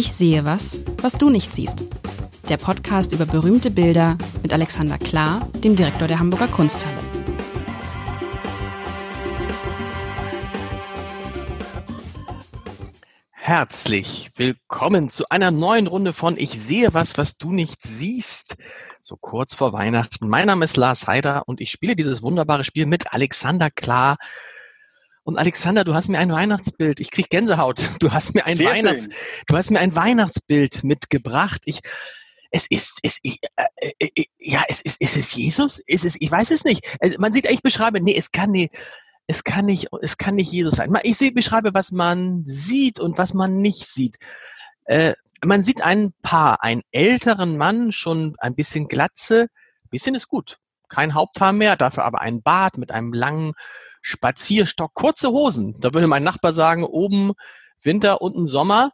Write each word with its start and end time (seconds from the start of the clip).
Ich 0.00 0.14
sehe 0.14 0.46
was, 0.46 0.78
was 1.02 1.12
du 1.12 1.28
nicht 1.28 1.54
siehst. 1.54 1.84
Der 2.48 2.56
Podcast 2.56 3.12
über 3.12 3.26
berühmte 3.26 3.70
Bilder 3.70 4.16
mit 4.42 4.50
Alexander 4.50 4.96
Klar, 4.96 5.46
dem 5.62 5.76
Direktor 5.76 6.08
der 6.08 6.18
Hamburger 6.18 6.48
Kunsthalle. 6.48 6.96
Herzlich 13.32 14.30
willkommen 14.36 15.10
zu 15.10 15.24
einer 15.28 15.50
neuen 15.50 15.86
Runde 15.86 16.14
von 16.14 16.38
Ich 16.38 16.58
sehe 16.58 16.94
was, 16.94 17.18
was 17.18 17.36
du 17.36 17.52
nicht 17.52 17.82
siehst. 17.82 18.56
So 19.02 19.18
kurz 19.18 19.52
vor 19.54 19.74
Weihnachten. 19.74 20.30
Mein 20.30 20.46
Name 20.46 20.64
ist 20.64 20.78
Lars 20.78 21.08
Heider 21.08 21.42
und 21.44 21.60
ich 21.60 21.70
spiele 21.70 21.94
dieses 21.94 22.22
wunderbare 22.22 22.64
Spiel 22.64 22.86
mit 22.86 23.12
Alexander 23.12 23.68
Klar. 23.68 24.16
Und 25.30 25.38
Alexander, 25.38 25.84
du 25.84 25.94
hast 25.94 26.08
mir 26.08 26.18
ein 26.18 26.32
Weihnachtsbild. 26.32 26.98
Ich 26.98 27.12
krieg 27.12 27.30
Gänsehaut. 27.30 27.80
Du 28.00 28.12
hast 28.12 28.34
mir 28.34 28.46
ein 28.46 28.56
Sehr 28.56 28.70
Weihnachts, 28.70 29.02
schön. 29.04 29.12
du 29.46 29.56
hast 29.56 29.70
mir 29.70 29.78
ein 29.78 29.94
Weihnachtsbild 29.94 30.82
mitgebracht. 30.82 31.62
Ich, 31.66 31.80
es 32.50 32.66
ist, 32.68 32.98
es, 33.04 33.18
ich, 33.22 33.38
äh, 33.54 33.92
äh, 34.00 34.10
äh, 34.16 34.24
ja, 34.38 34.64
es 34.68 34.80
ist, 34.80 35.00
ist 35.00 35.16
es 35.16 35.32
Jesus? 35.36 35.78
Ist 35.86 36.04
es, 36.04 36.16
ich 36.18 36.30
weiß 36.30 36.50
es 36.50 36.64
nicht. 36.64 36.84
Also 37.00 37.16
man 37.20 37.32
sieht, 37.32 37.48
ich 37.48 37.62
beschreibe, 37.62 38.00
nee, 38.00 38.16
es 38.16 38.32
kann 38.32 38.50
nicht, 38.50 38.74
es 39.28 39.44
kann 39.44 39.66
nicht, 39.66 39.86
es 40.02 40.18
kann 40.18 40.34
nicht 40.34 40.50
Jesus 40.50 40.74
sein. 40.74 40.92
Ich 41.04 41.16
sehe, 41.16 41.30
beschreibe, 41.30 41.74
was 41.74 41.92
man 41.92 42.42
sieht 42.44 42.98
und 42.98 43.16
was 43.16 43.32
man 43.32 43.56
nicht 43.56 43.86
sieht. 43.86 44.16
Äh, 44.86 45.12
man 45.44 45.62
sieht 45.62 45.80
ein 45.80 46.12
Paar, 46.22 46.64
einen 46.64 46.82
älteren 46.90 47.56
Mann, 47.56 47.92
schon 47.92 48.34
ein 48.38 48.56
bisschen 48.56 48.88
Glatze, 48.88 49.46
bisschen 49.90 50.16
ist 50.16 50.26
gut. 50.26 50.58
Kein 50.88 51.14
Haupthaar 51.14 51.52
mehr, 51.52 51.76
dafür 51.76 52.04
aber 52.04 52.20
ein 52.20 52.42
Bart 52.42 52.78
mit 52.78 52.90
einem 52.90 53.12
langen 53.12 53.52
Spazierstock, 54.00 54.94
kurze 54.94 55.28
Hosen. 55.28 55.76
Da 55.80 55.92
würde 55.94 56.06
mein 56.06 56.22
Nachbar 56.22 56.52
sagen, 56.52 56.84
oben 56.84 57.32
Winter, 57.82 58.22
unten 58.22 58.46
Sommer. 58.46 58.92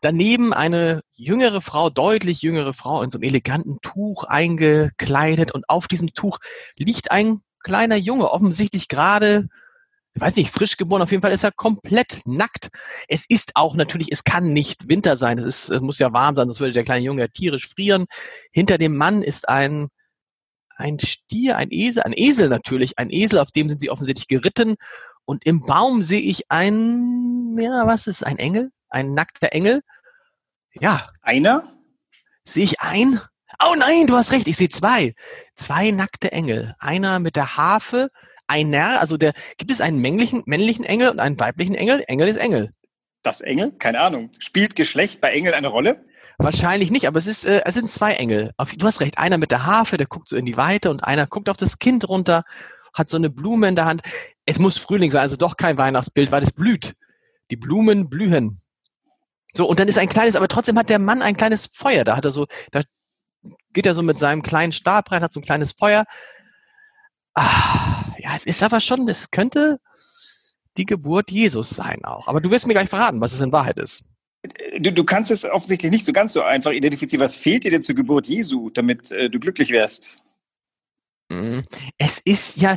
Daneben 0.00 0.52
eine 0.52 1.02
jüngere 1.12 1.60
Frau, 1.60 1.90
deutlich 1.90 2.42
jüngere 2.42 2.72
Frau 2.72 3.02
in 3.02 3.10
so 3.10 3.18
einem 3.18 3.24
eleganten 3.24 3.78
Tuch 3.82 4.24
eingekleidet 4.24 5.52
und 5.52 5.68
auf 5.68 5.88
diesem 5.88 6.14
Tuch 6.14 6.38
liegt 6.76 7.10
ein 7.10 7.40
kleiner 7.64 7.96
Junge, 7.96 8.30
offensichtlich 8.30 8.86
gerade, 8.86 9.48
weiß 10.14 10.36
nicht, 10.36 10.52
frisch 10.52 10.76
geboren, 10.76 11.02
auf 11.02 11.10
jeden 11.10 11.22
Fall 11.22 11.32
ist 11.32 11.42
er 11.42 11.50
komplett 11.50 12.20
nackt. 12.26 12.68
Es 13.08 13.24
ist 13.28 13.52
auch 13.56 13.74
natürlich, 13.74 14.12
es 14.12 14.22
kann 14.22 14.52
nicht 14.52 14.88
Winter 14.88 15.16
sein, 15.16 15.38
es 15.38 15.44
ist, 15.44 15.70
es 15.70 15.80
muss 15.80 15.98
ja 15.98 16.12
warm 16.12 16.36
sein, 16.36 16.46
sonst 16.46 16.60
würde 16.60 16.72
der 16.72 16.84
kleine 16.84 17.04
Junge 17.04 17.22
ja 17.22 17.28
tierisch 17.28 17.68
frieren. 17.68 18.06
Hinter 18.52 18.78
dem 18.78 18.96
Mann 18.96 19.22
ist 19.22 19.48
ein, 19.48 19.88
ein 20.78 20.98
Stier, 20.98 21.56
ein 21.56 21.68
Esel, 21.70 22.02
ein 22.04 22.14
Esel 22.16 22.48
natürlich, 22.48 22.98
ein 22.98 23.10
Esel, 23.10 23.40
auf 23.40 23.50
dem 23.50 23.68
sind 23.68 23.80
sie 23.80 23.90
offensichtlich 23.90 24.28
geritten. 24.28 24.76
Und 25.24 25.44
im 25.44 25.66
Baum 25.66 26.02
sehe 26.02 26.20
ich 26.20 26.50
ein, 26.50 27.56
ja, 27.58 27.86
was 27.86 28.06
ist, 28.06 28.24
ein 28.24 28.38
Engel? 28.38 28.70
Ein 28.88 29.12
nackter 29.12 29.52
Engel? 29.52 29.82
Ja, 30.80 31.10
Einer? 31.20 31.74
sehe 32.46 32.64
ich 32.64 32.80
ein? 32.80 33.20
Oh 33.62 33.74
nein, 33.76 34.06
du 34.06 34.16
hast 34.16 34.32
recht, 34.32 34.46
ich 34.46 34.56
sehe 34.56 34.68
zwei. 34.68 35.14
Zwei 35.56 35.90
nackte 35.90 36.32
Engel. 36.32 36.74
Einer 36.78 37.18
mit 37.18 37.36
der 37.36 37.56
Harfe, 37.56 38.10
einer, 38.46 39.00
also 39.00 39.16
der, 39.16 39.32
gibt 39.58 39.70
es 39.70 39.80
einen 39.80 39.98
männlichen, 39.98 40.44
männlichen 40.46 40.84
Engel 40.84 41.10
und 41.10 41.18
einen 41.18 41.38
weiblichen 41.38 41.74
Engel? 41.74 42.04
Engel 42.06 42.28
ist 42.28 42.36
Engel. 42.36 42.72
Das 43.22 43.40
Engel? 43.40 43.72
Keine 43.72 44.00
Ahnung. 44.00 44.30
Spielt 44.38 44.76
Geschlecht 44.76 45.20
bei 45.20 45.32
Engel 45.32 45.54
eine 45.54 45.68
Rolle? 45.68 46.06
Wahrscheinlich 46.38 46.92
nicht, 46.92 47.08
aber 47.08 47.18
es 47.18 47.26
ist, 47.26 47.44
äh, 47.44 47.62
es 47.64 47.74
sind 47.74 47.90
zwei 47.90 48.14
Engel. 48.14 48.52
Du 48.76 48.86
hast 48.86 49.00
recht, 49.00 49.18
einer 49.18 49.38
mit 49.38 49.50
der 49.50 49.66
Harfe, 49.66 49.96
der 49.96 50.06
guckt 50.06 50.28
so 50.28 50.36
in 50.36 50.46
die 50.46 50.56
Weite 50.56 50.88
und 50.88 51.02
einer 51.02 51.26
guckt 51.26 51.48
auf 51.48 51.56
das 51.56 51.80
Kind 51.80 52.08
runter, 52.08 52.44
hat 52.94 53.10
so 53.10 53.16
eine 53.16 53.28
Blume 53.28 53.68
in 53.68 53.74
der 53.74 53.86
Hand. 53.86 54.02
Es 54.46 54.60
muss 54.60 54.78
Frühling 54.78 55.10
sein, 55.10 55.22
also 55.22 55.36
doch 55.36 55.56
kein 55.56 55.76
Weihnachtsbild, 55.76 56.30
weil 56.30 56.44
es 56.44 56.52
blüht. 56.52 56.94
Die 57.50 57.56
Blumen 57.56 58.08
blühen. 58.08 58.60
So, 59.52 59.68
und 59.68 59.80
dann 59.80 59.88
ist 59.88 59.98
ein 59.98 60.08
kleines, 60.08 60.36
aber 60.36 60.46
trotzdem 60.46 60.78
hat 60.78 60.90
der 60.90 61.00
Mann 61.00 61.22
ein 61.22 61.36
kleines 61.36 61.66
Feuer. 61.66 62.04
Da 62.04 62.16
hat 62.16 62.24
er 62.24 62.30
so, 62.32 62.46
da 62.70 62.82
geht 63.72 63.86
er 63.86 63.96
so 63.96 64.02
mit 64.02 64.18
seinem 64.18 64.42
kleinen 64.42 64.72
Stab 64.72 65.10
rein, 65.10 65.22
hat 65.22 65.32
so 65.32 65.40
ein 65.40 65.44
kleines 65.44 65.72
Feuer. 65.72 66.04
Ah, 67.34 68.12
ja, 68.18 68.34
es 68.36 68.46
ist 68.46 68.62
aber 68.62 68.80
schon, 68.80 69.08
es 69.08 69.32
könnte 69.32 69.80
die 70.76 70.86
Geburt 70.86 71.32
Jesus 71.32 71.70
sein 71.70 72.04
auch. 72.04 72.28
Aber 72.28 72.40
du 72.40 72.50
wirst 72.50 72.68
mir 72.68 72.74
gleich 72.74 72.88
verraten, 72.88 73.20
was 73.20 73.32
es 73.32 73.40
in 73.40 73.52
Wahrheit 73.52 73.78
ist. 73.78 74.07
Du, 74.80 74.92
du 74.92 75.04
kannst 75.04 75.30
es 75.30 75.44
offensichtlich 75.44 75.90
nicht 75.90 76.04
so 76.04 76.12
ganz 76.12 76.32
so 76.32 76.42
einfach 76.42 76.72
identifizieren. 76.72 77.22
Was 77.22 77.36
fehlt 77.36 77.64
dir 77.64 77.70
denn 77.70 77.82
zur 77.82 77.94
Geburt 77.94 78.26
Jesu, 78.26 78.70
damit 78.70 79.10
äh, 79.12 79.28
du 79.30 79.38
glücklich 79.40 79.70
wärst? 79.70 80.16
Mm, 81.30 81.60
Es 81.98 82.18
ist 82.18 82.56
ja, 82.56 82.76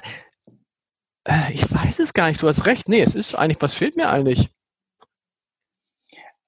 äh, 1.27 1.53
ich 1.53 1.63
weiß 1.71 1.99
es 1.99 2.13
gar 2.13 2.27
nicht, 2.29 2.41
du 2.41 2.47
hast 2.47 2.65
recht. 2.65 2.89
Nee, 2.89 3.01
es 3.01 3.15
ist 3.15 3.35
eigentlich, 3.35 3.61
was 3.61 3.73
fehlt 3.75 3.95
mir 3.95 4.09
eigentlich? 4.09 4.49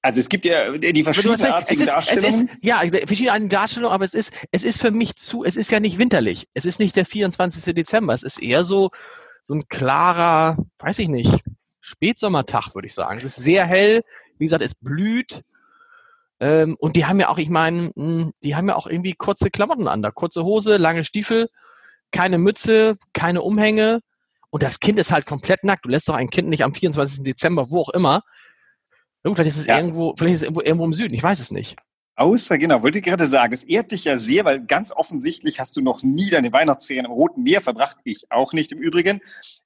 Also 0.05 0.19
es 0.19 0.27
gibt 0.27 0.43
ja 0.43 0.77
die 0.77 1.05
hast 1.05 1.07
recht, 1.07 1.15
verschiedenartigen 1.15 1.81
es 1.83 1.87
ist, 1.87 1.87
es 1.87 1.93
Darstellungen. 1.93 2.49
ist, 2.49 2.57
ja, 2.61 2.81
verschiedene 3.07 3.47
Darstellungen, 3.47 3.93
aber 3.93 4.03
es 4.03 4.13
ist, 4.13 4.33
es 4.51 4.63
ist 4.63 4.81
für 4.81 4.91
mich 4.91 5.15
zu, 5.15 5.45
es 5.45 5.55
ist 5.55 5.71
ja 5.71 5.79
nicht 5.79 5.97
winterlich. 5.97 6.47
Es 6.53 6.65
ist 6.65 6.79
nicht 6.79 6.95
der 6.97 7.05
24. 7.05 7.73
Dezember. 7.73 8.13
Es 8.13 8.23
ist 8.23 8.41
eher 8.43 8.65
so, 8.65 8.91
so 9.41 9.53
ein 9.53 9.67
klarer, 9.69 10.57
weiß 10.79 10.99
ich 10.99 11.07
nicht, 11.07 11.39
Spätsommertag, 11.79 12.75
würde 12.75 12.87
ich 12.87 12.93
sagen. 12.93 13.17
Es 13.17 13.23
ist 13.23 13.37
sehr 13.37 13.65
hell. 13.65 14.03
Wie 14.43 14.47
gesagt, 14.47 14.63
es 14.63 14.75
blüht. 14.75 15.43
Ähm, 16.41 16.75
und 16.79 16.97
die 16.97 17.05
haben 17.05 17.17
ja 17.21 17.29
auch, 17.29 17.37
ich 17.37 17.47
meine, 17.49 17.91
mh, 17.95 18.31
die 18.43 18.55
haben 18.57 18.67
ja 18.67 18.75
auch 18.75 18.87
irgendwie 18.87 19.13
kurze 19.13 19.49
Klamotten 19.49 19.87
an. 19.87 20.01
Da 20.01 20.11
kurze 20.11 20.43
Hose, 20.43 20.75
lange 20.75 21.05
Stiefel, 21.05 21.47
keine 22.11 22.37
Mütze, 22.37 22.97
keine 23.13 23.41
Umhänge. 23.41 24.01
Und 24.49 24.61
das 24.61 24.81
Kind 24.81 24.99
ist 24.99 25.11
halt 25.11 25.25
komplett 25.25 25.63
nackt. 25.63 25.85
Du 25.85 25.89
lässt 25.89 26.09
doch 26.09 26.15
ein 26.15 26.29
Kind 26.29 26.49
nicht 26.49 26.63
am 26.65 26.73
24. 26.73 27.23
Dezember, 27.23 27.69
wo 27.71 27.79
auch 27.79 27.89
immer. 27.89 28.21
Vielleicht 29.23 29.47
ist 29.47 29.57
es 29.57 29.67
Ja. 29.67 29.77
irgendwo, 29.77 30.13
vielleicht 30.17 30.35
ist 30.35 30.41
es 30.41 30.43
irgendwo, 30.43 30.61
irgendwo 30.61 30.83
im 30.85 30.93
Süden, 30.93 31.13
ich 31.13 31.23
weiß 31.23 31.39
es 31.39 31.49
nicht. 31.51 31.77
Außer, 32.15 32.59
genau, 32.59 32.83
wollte 32.83 32.99
ich 32.99 33.03
gerade 33.03 33.25
sagen, 33.25 33.53
es 33.53 33.63
ehrt 33.63 33.91
dich 33.91 34.03
ja 34.03 34.19
sehr, 34.19 34.45
weil 34.45 34.63
ganz 34.63 34.91
offensichtlich 34.91 35.59
hast 35.59 35.75
du 35.75 35.81
noch 35.81 36.03
nie 36.03 36.29
deine 36.29 36.51
Weihnachtsferien 36.53 37.05
im 37.05 37.11
Roten 37.11 37.41
Meer 37.41 37.59
verbracht. 37.59 37.97
Ich 38.03 38.25
auch 38.29 38.53
nicht 38.53 38.71
im 38.71 38.77
Übrigen. 38.77 39.19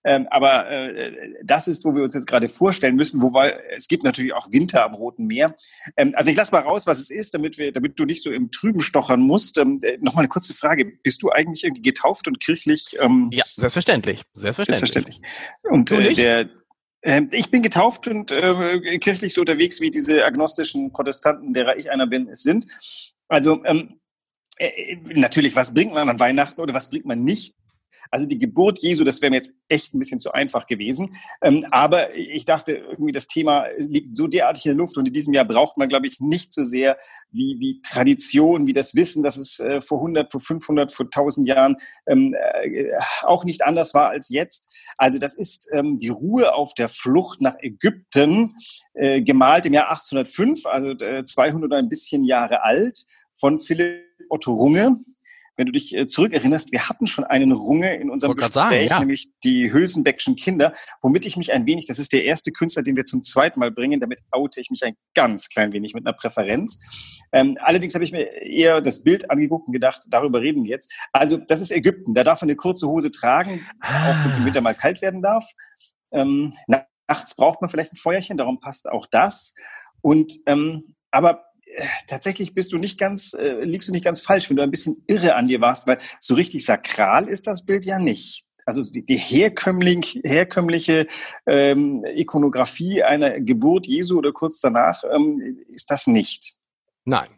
Ähm, 0.06 0.28
aber 0.32 0.70
äh, 0.70 1.34
das 1.44 1.68
ist, 1.68 1.84
wo 1.84 1.94
wir 1.94 2.04
uns 2.04 2.14
jetzt 2.14 2.26
gerade 2.28 2.48
vorstellen 2.48 2.96
müssen, 2.96 3.22
wobei 3.22 3.60
es 3.76 3.90
gibt 3.90 4.04
natürlich 4.04 4.34
auch 4.34 4.50
Winter 4.50 4.86
am 4.86 4.94
Roten 4.94 5.28
Meer. 5.28 5.56
Ähm, 5.98 6.14
also 6.16 6.30
ich 6.30 6.38
lasse 6.38 6.54
mal 6.54 6.62
raus, 6.62 6.88
was 6.88 7.00
es 7.00 7.10
ist, 7.10 7.34
damit, 7.34 7.58
wir, 7.58 7.74
damit 7.74 8.00
du 8.00 8.06
nicht 8.06 8.24
so 8.24 8.32
im 8.32 8.50
Trüben 8.50 8.82
stochern 8.82 9.20
musst. 9.20 9.58
Ähm, 9.58 9.80
äh, 9.84 9.98
Nochmal 10.00 10.22
eine 10.22 10.30
kurze 10.30 10.54
Frage. 10.54 10.86
Bist 10.86 11.22
du 11.24 11.32
eigentlich 11.32 11.66
irgendwie 11.66 11.82
getauft 11.82 12.28
und 12.28 12.40
kirchlich 12.40 12.96
ähm, 13.00 13.30
Ja, 13.34 13.44
selbstverständlich. 13.46 14.24
Selbstverständlich. 14.32 14.94
Selbstverständlich. 14.94 15.22
Und 15.64 15.92
äh, 15.92 16.14
der, 16.14 16.50
ähm, 17.08 17.28
ich 17.32 17.50
bin 17.50 17.64
getauft 17.64 18.06
und 18.08 18.32
äh, 18.32 19.00
kirchlich 19.00 19.34
so 19.34 19.42
unterwegs, 19.42 19.80
wie 19.80 19.90
diese 19.90 20.26
agnostischen 20.26 20.92
Protestanten, 20.92 21.54
derer 21.54 21.78
ich 21.78 21.90
einer 21.90 22.06
bin, 22.06 22.28
es 22.28 22.44
sind. 22.44 22.68
Also 23.30 23.64
ähm, 23.64 24.02
äh, 24.58 24.98
natürlich, 25.14 25.56
was 25.56 25.74
bringt 25.74 25.94
man 25.94 26.10
an 26.10 26.20
Weihnachten 26.20 26.60
oder 26.60 26.74
was 26.74 26.90
bringt 26.90 27.06
man 27.06 27.24
nicht? 27.24 27.56
Also 28.12 28.28
die 28.28 28.38
Geburt 28.38 28.80
Jesu, 28.82 29.04
das 29.04 29.22
wäre 29.22 29.32
mir 29.32 29.38
jetzt 29.38 29.54
echt 29.68 29.94
ein 29.94 30.00
bisschen 30.00 30.20
zu 30.20 30.32
einfach 30.32 30.66
gewesen. 30.66 31.16
Ähm, 31.42 31.66
aber 31.72 32.16
ich 32.16 32.46
dachte, 32.46 32.74
irgendwie 32.74 33.12
das 33.12 33.28
Thema 33.28 33.66
liegt 33.78 34.16
so 34.16 34.28
derartig 34.28 34.66
in 34.66 34.72
der 34.72 34.78
Luft 34.78 34.98
und 34.98 35.08
in 35.08 35.14
diesem 35.14 35.34
Jahr 35.34 35.46
braucht 35.46 35.78
man, 35.78 35.90
glaube 35.90 36.08
ich, 36.08 36.20
nicht 36.20 36.54
so 36.54 36.64
sehr 36.64 36.98
wie, 37.32 37.58
wie 37.60 37.82
Tradition, 37.82 38.68
wie 38.68 38.74
das 38.74 38.96
Wissen, 38.96 39.24
dass 39.24 39.38
es 39.38 39.60
äh, 39.60 39.82
vor 39.82 40.00
100, 40.00 40.32
vor 40.32 40.42
500, 40.42 40.92
vor 40.92 41.06
1000 41.06 41.48
Jahren 41.48 41.76
ähm, 42.08 42.34
äh, 42.34 42.92
auch 43.24 43.44
nicht 43.44 43.64
anders 43.64 43.94
war 43.94 44.10
als 44.10 44.30
jetzt. 44.30 44.74
Also 44.98 45.20
das 45.20 45.36
ist 45.36 45.70
ähm, 45.74 45.98
die 45.98 46.10
Ruhe 46.10 46.54
auf 46.54 46.74
der 46.74 46.90
Flucht 46.90 47.42
nach 47.42 47.56
Ägypten, 47.60 48.56
äh, 48.94 49.22
gemalt 49.22 49.66
im 49.66 49.74
Jahr 49.74 49.90
1805, 49.90 50.66
also 50.66 50.90
äh, 50.90 51.24
200 51.24 51.64
und 51.64 51.74
ein 51.74 51.90
bisschen 51.90 52.24
Jahre 52.24 52.64
alt, 52.64 53.06
von 53.40 53.58
Philipp 53.58 54.04
Otto 54.30 54.54
Runge. 54.54 54.98
Wenn 55.58 55.66
du 55.66 55.72
dich 55.72 55.96
äh, 55.96 56.08
zurückerinnerst, 56.08 56.72
wir 56.72 56.88
hatten 56.88 57.08
schon 57.08 57.24
einen 57.24 57.52
Runge 57.52 57.96
in 57.98 58.10
unserem 58.10 58.36
Gespräch, 58.36 58.54
sagen, 58.54 58.86
ja. 58.86 59.00
nämlich 59.00 59.30
die 59.44 59.74
Hülsenbeckschen 59.74 60.36
Kinder, 60.36 60.74
womit 61.02 61.26
ich 61.26 61.36
mich 61.36 61.52
ein 61.52 61.66
wenig, 61.66 61.88
das 61.88 62.00
ist 62.00 62.14
der 62.14 62.26
erste 62.26 62.52
Künstler, 62.52 62.84
den 62.84 62.96
wir 62.96 63.06
zum 63.06 63.24
zweiten 63.24 63.60
Mal 63.60 63.72
bringen, 63.72 64.00
damit 64.00 64.20
oute 64.32 64.62
ich 64.62 64.70
mich 64.70 64.84
ein 64.84 64.94
ganz 65.16 65.50
klein 65.50 65.74
wenig 65.74 65.94
mit 65.94 66.06
einer 66.06 66.14
Präferenz. 66.14 66.80
Ähm, 67.34 67.58
allerdings 67.62 67.96
habe 67.96 68.06
ich 68.06 68.12
mir 68.12 68.32
eher 68.42 68.82
das 68.82 69.04
Bild 69.04 69.30
angeguckt 69.30 69.68
und 69.68 69.74
gedacht, 69.74 70.04
darüber 70.10 70.42
reden 70.42 70.64
wir 70.64 70.70
jetzt. 70.70 70.94
Also 71.12 71.38
das 71.38 71.60
ist 71.60 71.72
Ägypten, 71.72 72.14
da 72.14 72.24
darf 72.24 72.42
man 72.42 72.50
eine 72.50 72.56
kurze 72.56 72.88
Hose 72.88 73.12
tragen, 73.12 73.66
auch 73.82 74.24
wenn 74.24 74.30
es 74.30 74.38
im 74.38 74.46
Winter 74.46 74.62
mal 74.62 74.76
kalt 74.76 75.02
werden 75.02 75.22
darf. 75.22 75.44
Ähm, 76.12 76.54
nachts 77.08 77.36
braucht 77.36 77.62
man 77.62 77.70
vielleicht 77.70 77.94
ein 77.94 77.98
Feuerchen, 77.98 78.38
darum 78.38 78.60
passt 78.60 78.88
auch 78.88 79.08
das. 79.10 79.56
Und 80.02 80.34
ähm, 80.46 80.96
aber 81.12 81.47
tatsächlich 82.08 82.54
bist 82.54 82.74
du 82.74 82.78
nicht 82.78 83.00
ganz, 83.00 83.34
äh, 83.34 83.64
liegst 83.64 83.90
du 83.90 83.94
nicht 83.94 84.06
ganz 84.06 84.22
falsch, 84.22 84.50
wenn 84.50 84.58
du 84.58 84.64
ein 84.64 84.72
bisschen 84.72 85.04
irre 85.08 85.36
an 85.36 85.48
dir 85.48 85.62
warst, 85.62 85.88
weil 85.88 86.00
so 86.20 86.36
richtig 86.36 86.66
sakral 86.66 87.28
ist 87.28 87.48
das 87.48 87.66
Bild 87.66 87.86
ja 87.86 88.00
nicht. 88.00 88.46
Also 88.66 88.84
die, 88.84 89.06
die 89.06 89.16
herkömmlich, 89.16 90.20
herkömmliche 90.24 91.08
ähm, 91.46 92.04
Ikonografie 92.06 93.02
einer 93.02 93.40
Geburt 93.40 93.88
Jesu 93.88 94.18
oder 94.18 94.34
kurz 94.34 94.60
danach 94.60 95.04
ähm, 95.06 95.64
ist 95.74 95.90
das 95.90 96.08
nicht. 96.08 96.56
Nein. 97.06 97.30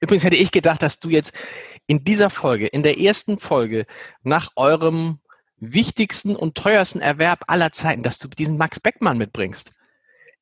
Übrigens 0.00 0.24
hätte 0.24 0.36
ich 0.36 0.52
gedacht, 0.52 0.82
dass 0.82 1.00
du 1.00 1.08
jetzt 1.08 1.32
in 1.86 2.04
dieser 2.04 2.30
Folge, 2.30 2.66
in 2.66 2.82
der 2.82 3.00
ersten 3.00 3.38
Folge, 3.38 3.86
nach 4.22 4.50
eurem 4.54 5.18
wichtigsten 5.56 6.36
und 6.36 6.54
teuersten 6.54 7.00
Erwerb 7.00 7.44
aller 7.48 7.72
Zeiten, 7.72 8.02
dass 8.02 8.18
du 8.18 8.28
diesen 8.28 8.56
Max 8.56 8.80
Beckmann 8.80 9.18
mitbringst. 9.18 9.72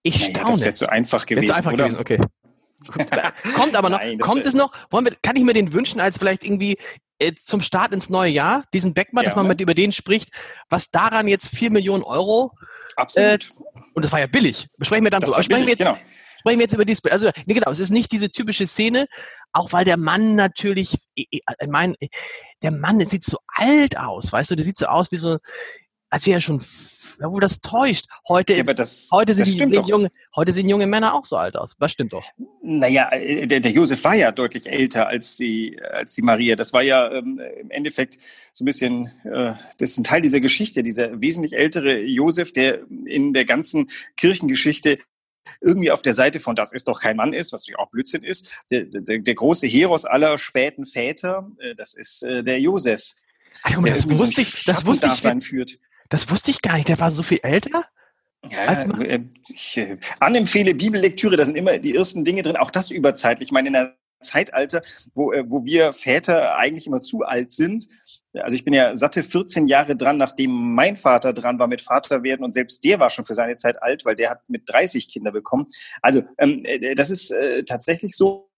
Ich 0.03 0.21
Naja, 0.21 0.33
das 0.33 0.43
staune. 0.43 0.61
wäre 0.61 0.75
zu 0.75 0.89
einfach 0.89 1.27
gewesen, 1.27 1.47
zu 1.47 1.57
einfach 1.57 1.73
gewesen, 1.73 1.99
okay. 1.99 2.19
Kommt 3.55 3.77
aber 3.77 3.91
noch, 3.91 3.99
Nein, 3.99 4.19
kommt 4.19 4.45
es 4.45 4.55
noch? 4.55 4.73
Wollen 4.91 5.05
wir, 5.05 5.17
kann 5.23 5.37
ich 5.37 5.43
mir 5.43 5.55
den 5.55 5.73
wünschen 5.73 6.01
als 6.01 6.19
vielleicht 6.19 6.45
irgendwie 6.45 6.77
äh, 7.19 7.33
zum 7.35 7.63
Start 7.63 7.93
ins 7.93 8.11
neue 8.11 8.31
Jahr, 8.31 8.65
diesen 8.75 8.95
Beckmann, 8.95 9.25
ja, 9.25 9.31
dass 9.31 9.37
man 9.37 9.47
mit 9.47 9.61
über 9.61 9.75
den 9.75 9.93
spricht, 9.93 10.31
was 10.69 10.91
daran 10.91 11.29
jetzt 11.29 11.49
vier 11.49 11.71
Millionen 11.71 12.03
Euro 12.03 12.53
Absolut. 12.97 13.51
Äh, 13.51 13.81
und 13.95 14.05
das 14.05 14.13
war 14.13 14.21
ja 14.21 14.27
billig. 14.27 14.69
Besprechen 14.77 15.05
wir 15.05 15.11
dann 15.11 15.21
drüber. 15.21 15.43
Sprechen, 15.43 15.65
billig, 15.65 15.79
wir 15.79 15.87
jetzt, 15.87 15.97
genau. 15.97 16.11
sprechen 16.41 16.59
wir 16.59 16.65
jetzt 16.65 16.75
über 16.75 16.85
dieses, 16.85 17.05
also 17.07 17.31
nee, 17.47 17.55
genau, 17.55 17.71
es 17.71 17.79
ist 17.79 17.91
nicht 17.91 18.13
diese 18.13 18.31
typische 18.31 18.67
Szene, 18.67 19.07
auch 19.53 19.73
weil 19.73 19.85
der 19.85 19.97
Mann 19.97 20.35
natürlich, 20.35 20.99
ich, 21.15 21.29
ich 21.31 21.43
meine, 21.69 21.95
der 22.63 22.71
Mann 22.71 22.99
der 22.99 23.09
sieht 23.09 23.25
so 23.25 23.39
alt 23.49 23.97
aus, 23.97 24.33
weißt 24.33 24.51
du, 24.51 24.57
der 24.57 24.65
sieht 24.65 24.79
so 24.79 24.87
aus 24.87 25.09
wie 25.11 25.19
so, 25.19 25.39
als 26.11 26.27
wäre 26.27 26.39
er 26.39 26.41
schon 26.41 26.63
obwohl 27.25 27.41
das 27.41 27.61
täuscht. 27.61 28.07
Heute, 28.29 28.55
ja, 28.55 28.63
das, 28.63 29.09
heute, 29.13 29.35
sind 29.35 29.47
die, 29.47 29.53
sehen 29.53 29.85
junge, 29.85 30.11
heute 30.35 30.53
sehen 30.53 30.69
junge 30.69 30.87
Männer 30.87 31.15
auch 31.15 31.25
so 31.25 31.37
alt 31.37 31.57
aus. 31.57 31.77
Das 31.79 31.93
stimmt 31.93 32.13
doch. 32.13 32.25
Naja, 32.63 33.11
äh, 33.13 33.47
der, 33.47 33.61
der 33.61 33.73
Josef 33.73 34.03
war 34.05 34.15
ja 34.15 34.33
deutlich 34.33 34.67
älter 34.67 35.07
als 35.09 35.37
die, 35.37 35.81
als 35.83 36.15
die 36.15 36.23
Maria. 36.23 36.57
Das 36.57 36.73
war 36.73 36.83
ja 36.83 37.11
ähm, 37.11 37.41
im 37.61 37.71
Endeffekt 37.71 38.19
so 38.53 38.65
ein 38.65 38.67
bisschen, 38.67 39.07
äh, 39.25 39.55
das 39.79 39.91
ist 39.91 39.99
ein 39.99 40.05
Teil 40.05 40.23
dieser 40.23 40.41
Geschichte, 40.41 40.83
dieser 40.83 41.21
wesentlich 41.21 41.55
ältere 41.55 42.01
Josef, 42.01 42.53
der 42.53 42.81
in 43.07 43.33
der 43.33 43.45
ganzen 43.45 43.89
Kirchengeschichte 44.17 44.99
irgendwie 45.61 45.91
auf 45.91 46.03
der 46.03 46.13
Seite 46.13 46.41
von 46.41 46.55
das 46.55 46.73
ist 46.73 46.89
doch 46.89 47.01
kein 47.01 47.17
Mann 47.17 47.33
ist, 47.33 47.53
was 47.53 47.63
natürlich 47.63 47.79
auch 47.79 47.91
Blödsinn 47.91 48.23
ist. 48.23 48.53
Der, 48.71 48.85
der, 48.85 49.19
der 49.19 49.35
große 49.35 49.67
Heros 49.67 50.05
aller 50.05 50.39
späten 50.39 50.87
Väter, 50.87 51.51
äh, 51.59 51.75
das 51.75 51.95
ist 51.95 52.23
äh, 52.23 52.43
der 52.43 52.61
Josef. 52.61 53.15
Ach, 53.63 53.83
das, 53.85 54.09
wusste 54.09 54.41
ich, 54.41 54.65
das 54.65 54.87
wusste 54.87 55.11
ich, 55.13 55.45
führt. 55.45 55.79
Das 56.13 56.31
wusste 56.31 56.51
ich 56.51 56.61
gar 56.61 56.77
nicht. 56.77 56.91
Der 56.91 57.01
war 57.01 57.11
so 57.11 57.23
viel 57.23 57.41
älter? 57.43 57.87
Ja, 58.47 58.75
äh, 59.01 59.21
ich 59.49 59.79
äh, 59.79 59.97
anempfehle 60.21 60.75
Bibellektüre, 60.75 61.37
da 61.39 61.45
sind 61.47 61.57
immer 61.57 61.79
die 61.79 61.97
ersten 61.97 62.23
Dinge 62.23 62.43
drin, 62.43 62.57
auch 62.57 62.71
das 62.71 62.91
überzeitlich. 62.91 63.49
Ich 63.49 63.53
meine, 63.53 63.69
in 63.69 63.77
einer 63.77 63.95
Zeitalter, 64.21 64.83
wo, 65.15 65.33
äh, 65.33 65.45
wo 65.49 65.65
wir 65.65 65.95
Väter 65.95 66.59
eigentlich 66.59 66.87
immer 66.87 67.01
zu 67.01 67.23
alt 67.23 67.51
sind. 67.51 67.89
Also 68.35 68.55
ich 68.55 68.65
bin 68.65 68.75
ja 68.75 68.95
satte 68.95 69.23
14 69.23 69.69
Jahre 69.69 69.97
dran, 69.97 70.19
nachdem 70.19 70.51
mein 70.51 70.97
Vater 70.97 71.33
dran 71.33 71.59
war 71.59 71.67
mit 71.67 71.81
Vater 71.81 72.23
werden 72.23 72.45
und 72.45 72.53
selbst 72.53 72.85
der 72.85 73.01
war 73.01 73.09
schon 73.09 73.25
für 73.25 73.35
seine 73.35 73.57
Zeit 73.57 73.83
alt, 73.83 74.05
weil 74.05 74.15
der 74.15 74.31
hat 74.31 74.49
mit 74.51 74.63
30 74.67 75.09
Kinder 75.09 75.33
bekommen. 75.33 75.69
Also 76.03 76.23
ähm, 76.37 76.63
äh, 76.65 76.95
das 76.95 77.09
ist 77.09 77.31
äh, 77.31 77.65
tatsächlich 77.65 78.17
so 78.17 78.51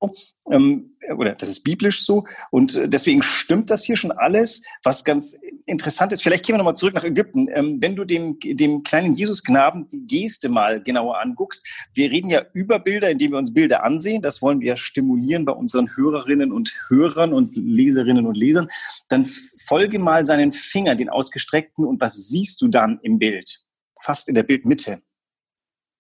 ähm, 0.51 0.97
oder 1.17 1.35
das 1.35 1.49
ist 1.49 1.65
biblisch 1.65 2.05
so 2.05 2.25
und 2.51 2.77
äh, 2.77 2.89
deswegen 2.89 3.23
stimmt 3.23 3.71
das 3.71 3.85
hier 3.85 3.97
schon 3.97 4.13
alles. 4.13 4.63
Was 4.83 5.05
ganz 5.05 5.37
interessant 5.67 6.13
ist, 6.13 6.23
vielleicht 6.23 6.45
gehen 6.45 6.55
wir 6.55 6.59
nochmal 6.59 6.77
zurück 6.77 6.95
nach 6.95 7.05
Ägypten. 7.05 7.49
Ähm, 7.53 7.79
wenn 7.81 7.97
du 7.97 8.05
dem, 8.05 8.39
dem 8.41 8.83
kleinen 8.83 9.15
Jesusknaben 9.15 9.87
die 9.89 10.07
Geste 10.07 10.49
mal 10.49 10.83
genauer 10.83 11.21
anguckst, 11.21 11.67
wir 11.93 12.11
reden 12.11 12.31
ja 12.31 12.43
über 12.53 12.79
Bilder, 12.79 13.11
indem 13.11 13.33
wir 13.33 13.39
uns 13.39 13.53
Bilder 13.53 13.85
ansehen. 13.85 14.23
Das 14.23 14.43
wollen 14.43 14.61
wir 14.61 14.77
stimulieren 14.77 15.45
bei 15.45 15.53
unseren 15.53 15.97
Hörerinnen 15.97 16.53
und 16.53 16.75
Hörern 16.89 17.33
und 17.33 17.57
Leserinnen 17.57 18.27
und 18.27 18.37
Lesern. 18.37 18.69
Dann 19.09 19.27
folge 19.59 19.99
mal 19.99 20.27
seinen 20.27 20.53
Finger, 20.53 20.95
den 20.95 21.09
ausgestreckten, 21.09 21.85
und 21.85 22.01
was 22.01 22.15
siehst 22.15 22.61
du 22.63 22.69
dann 22.69 23.01
im 23.03 23.19
Bild? 23.19 23.61
Fast 24.01 24.29
in 24.29 24.35
der 24.35 24.43
Bildmitte. 24.43 25.01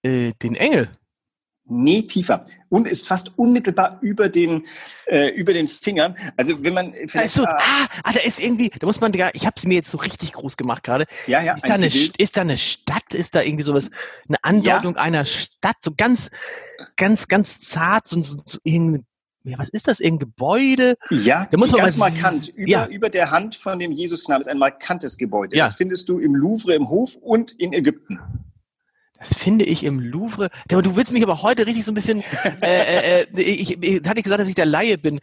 Äh, 0.02 0.32
den 0.42 0.54
Engel. 0.54 0.88
Nee, 1.66 2.02
tiefer. 2.02 2.44
Und 2.68 2.86
ist 2.86 3.08
fast 3.08 3.38
unmittelbar 3.38 3.98
über 4.02 4.28
den, 4.28 4.66
äh, 5.06 5.28
über 5.28 5.54
den 5.54 5.66
Fingern. 5.66 6.14
Also 6.36 6.62
wenn 6.62 6.74
man 6.74 6.92
vielleicht. 6.92 7.16
Also, 7.16 7.44
ah, 7.44 7.86
ah, 8.02 8.12
da 8.12 8.20
ist 8.20 8.42
irgendwie, 8.42 8.68
da 8.68 8.86
muss 8.86 9.00
man, 9.00 9.12
ich 9.14 9.46
habe 9.46 9.54
es 9.56 9.64
mir 9.64 9.74
jetzt 9.74 9.90
so 9.90 9.96
richtig 9.96 10.32
groß 10.32 10.58
gemacht 10.58 10.82
gerade. 10.82 11.06
Ja, 11.26 11.42
ja. 11.42 11.54
Ist 11.54 11.66
da, 11.66 11.74
eine, 11.74 11.86
ist 11.86 12.36
da 12.36 12.42
eine 12.42 12.58
Stadt? 12.58 13.14
Ist 13.14 13.34
da 13.34 13.40
irgendwie 13.40 13.64
sowas, 13.64 13.90
eine 14.28 14.36
Andeutung 14.42 14.96
ja. 14.96 15.00
einer 15.00 15.24
Stadt? 15.24 15.76
So 15.82 15.92
ganz, 15.96 16.30
ganz, 16.96 17.28
ganz 17.28 17.60
zart, 17.60 18.08
so, 18.08 18.22
so, 18.22 18.42
so 18.44 18.58
irgendeine 18.62 19.04
ja, 19.46 19.58
was 19.58 19.68
ist 19.68 19.88
das, 19.88 20.00
irgendein 20.00 20.30
Gebäude? 20.30 20.94
Ja, 21.10 21.46
da 21.50 21.58
muss 21.58 21.70
man 21.70 21.82
ganz 21.82 21.98
mal 21.98 22.10
markant. 22.10 22.48
Über, 22.48 22.70
ja. 22.70 22.86
über 22.86 23.10
der 23.10 23.30
Hand 23.30 23.54
von 23.54 23.78
dem 23.78 23.92
Jesusknaben 23.92 24.40
ist 24.40 24.48
ein 24.48 24.58
markantes 24.58 25.18
Gebäude. 25.18 25.54
Ja. 25.54 25.66
Das 25.66 25.74
findest 25.74 26.08
du 26.08 26.18
im 26.18 26.34
Louvre 26.34 26.74
im 26.74 26.88
Hof 26.88 27.16
und 27.16 27.52
in 27.52 27.74
Ägypten. 27.74 28.18
Das 29.26 29.38
finde 29.38 29.64
ich 29.64 29.84
im 29.84 30.00
Louvre. 30.00 30.50
Du 30.68 30.96
willst 30.96 31.14
mich 31.14 31.22
aber 31.22 31.40
heute 31.40 31.66
richtig 31.66 31.84
so 31.84 31.92
ein 31.92 31.94
bisschen. 31.94 32.22
Äh, 32.60 33.22
äh, 33.22 33.22
äh 33.22 33.40
ich, 33.40 33.82
ich 33.82 34.08
hatte 34.08 34.18
ich 34.18 34.24
gesagt, 34.24 34.40
dass 34.40 34.48
ich 34.48 34.54
der 34.54 34.66
Laie 34.66 34.98
bin. 34.98 35.20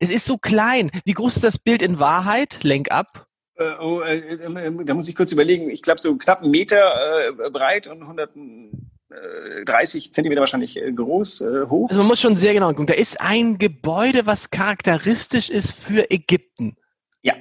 Es 0.00 0.12
ist 0.12 0.24
so 0.24 0.38
klein. 0.38 0.90
Wie 1.04 1.12
groß 1.12 1.36
ist 1.36 1.44
das 1.44 1.58
Bild 1.58 1.82
in 1.82 1.98
Wahrheit? 1.98 2.62
Lenk 2.62 2.90
ab. 2.90 3.26
Äh, 3.56 3.74
oh, 3.80 4.00
äh, 4.00 4.16
äh, 4.16 4.84
da 4.84 4.94
muss 4.94 5.08
ich 5.08 5.16
kurz 5.16 5.32
überlegen. 5.32 5.70
Ich 5.70 5.82
glaube 5.82 6.00
so 6.00 6.16
knapp 6.16 6.42
einen 6.42 6.50
Meter 6.50 7.28
äh, 7.28 7.32
breit 7.50 7.86
und 7.86 8.02
130 8.02 10.12
Zentimeter 10.12 10.40
wahrscheinlich 10.40 10.80
groß, 10.94 11.44
hoch. 11.68 11.88
Also 11.88 12.00
man 12.00 12.08
muss 12.08 12.20
schon 12.20 12.36
sehr 12.36 12.54
genau 12.54 12.70
gucken. 12.70 12.86
Da 12.86 12.94
ist 12.94 13.20
ein 13.20 13.58
Gebäude, 13.58 14.26
was 14.26 14.50
charakteristisch 14.50 15.50
ist 15.50 15.72
für 15.72 16.10
Ägypten. 16.10 16.76
Ja. 17.22 17.34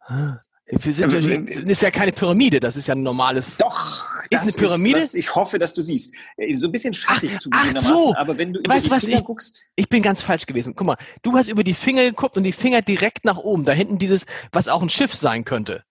Ah. 0.00 0.38
Wir 0.70 0.92
sind 0.92 1.12
ja, 1.12 1.20
das 1.20 1.56
ist 1.56 1.82
ja 1.82 1.90
keine 1.90 2.12
Pyramide, 2.12 2.60
das 2.60 2.76
ist 2.76 2.88
ja 2.88 2.94
ein 2.94 3.02
normales. 3.02 3.56
Doch, 3.56 4.22
ist 4.28 4.42
eine 4.42 4.52
Pyramide. 4.52 4.98
Ist, 4.98 5.14
ich 5.14 5.34
hoffe, 5.34 5.58
dass 5.58 5.72
du 5.72 5.80
siehst. 5.80 6.14
Äh, 6.36 6.54
so 6.54 6.68
ein 6.68 6.72
bisschen 6.72 6.92
schattig 6.92 7.34
ach, 7.50 7.66
ach 7.74 7.80
so. 7.80 8.14
aber 8.16 8.36
wenn 8.36 8.52
du 8.52 8.60
weißt, 8.68 8.90
was 8.90 9.04
Finger 9.04 9.18
ich, 9.18 9.24
guckst. 9.24 9.64
Ich 9.76 9.88
bin 9.88 10.02
ganz 10.02 10.20
falsch 10.20 10.44
gewesen. 10.44 10.74
Guck 10.76 10.86
mal, 10.86 10.96
du 11.22 11.32
hast 11.32 11.48
über 11.48 11.64
die 11.64 11.72
Finger 11.72 12.02
geguckt 12.02 12.36
und 12.36 12.44
die 12.44 12.52
Finger 12.52 12.82
direkt 12.82 13.24
nach 13.24 13.38
oben. 13.38 13.64
Da 13.64 13.72
hinten 13.72 13.98
dieses, 13.98 14.26
was 14.52 14.68
auch 14.68 14.82
ein 14.82 14.90
Schiff 14.90 15.14
sein 15.14 15.44
könnte. 15.46 15.84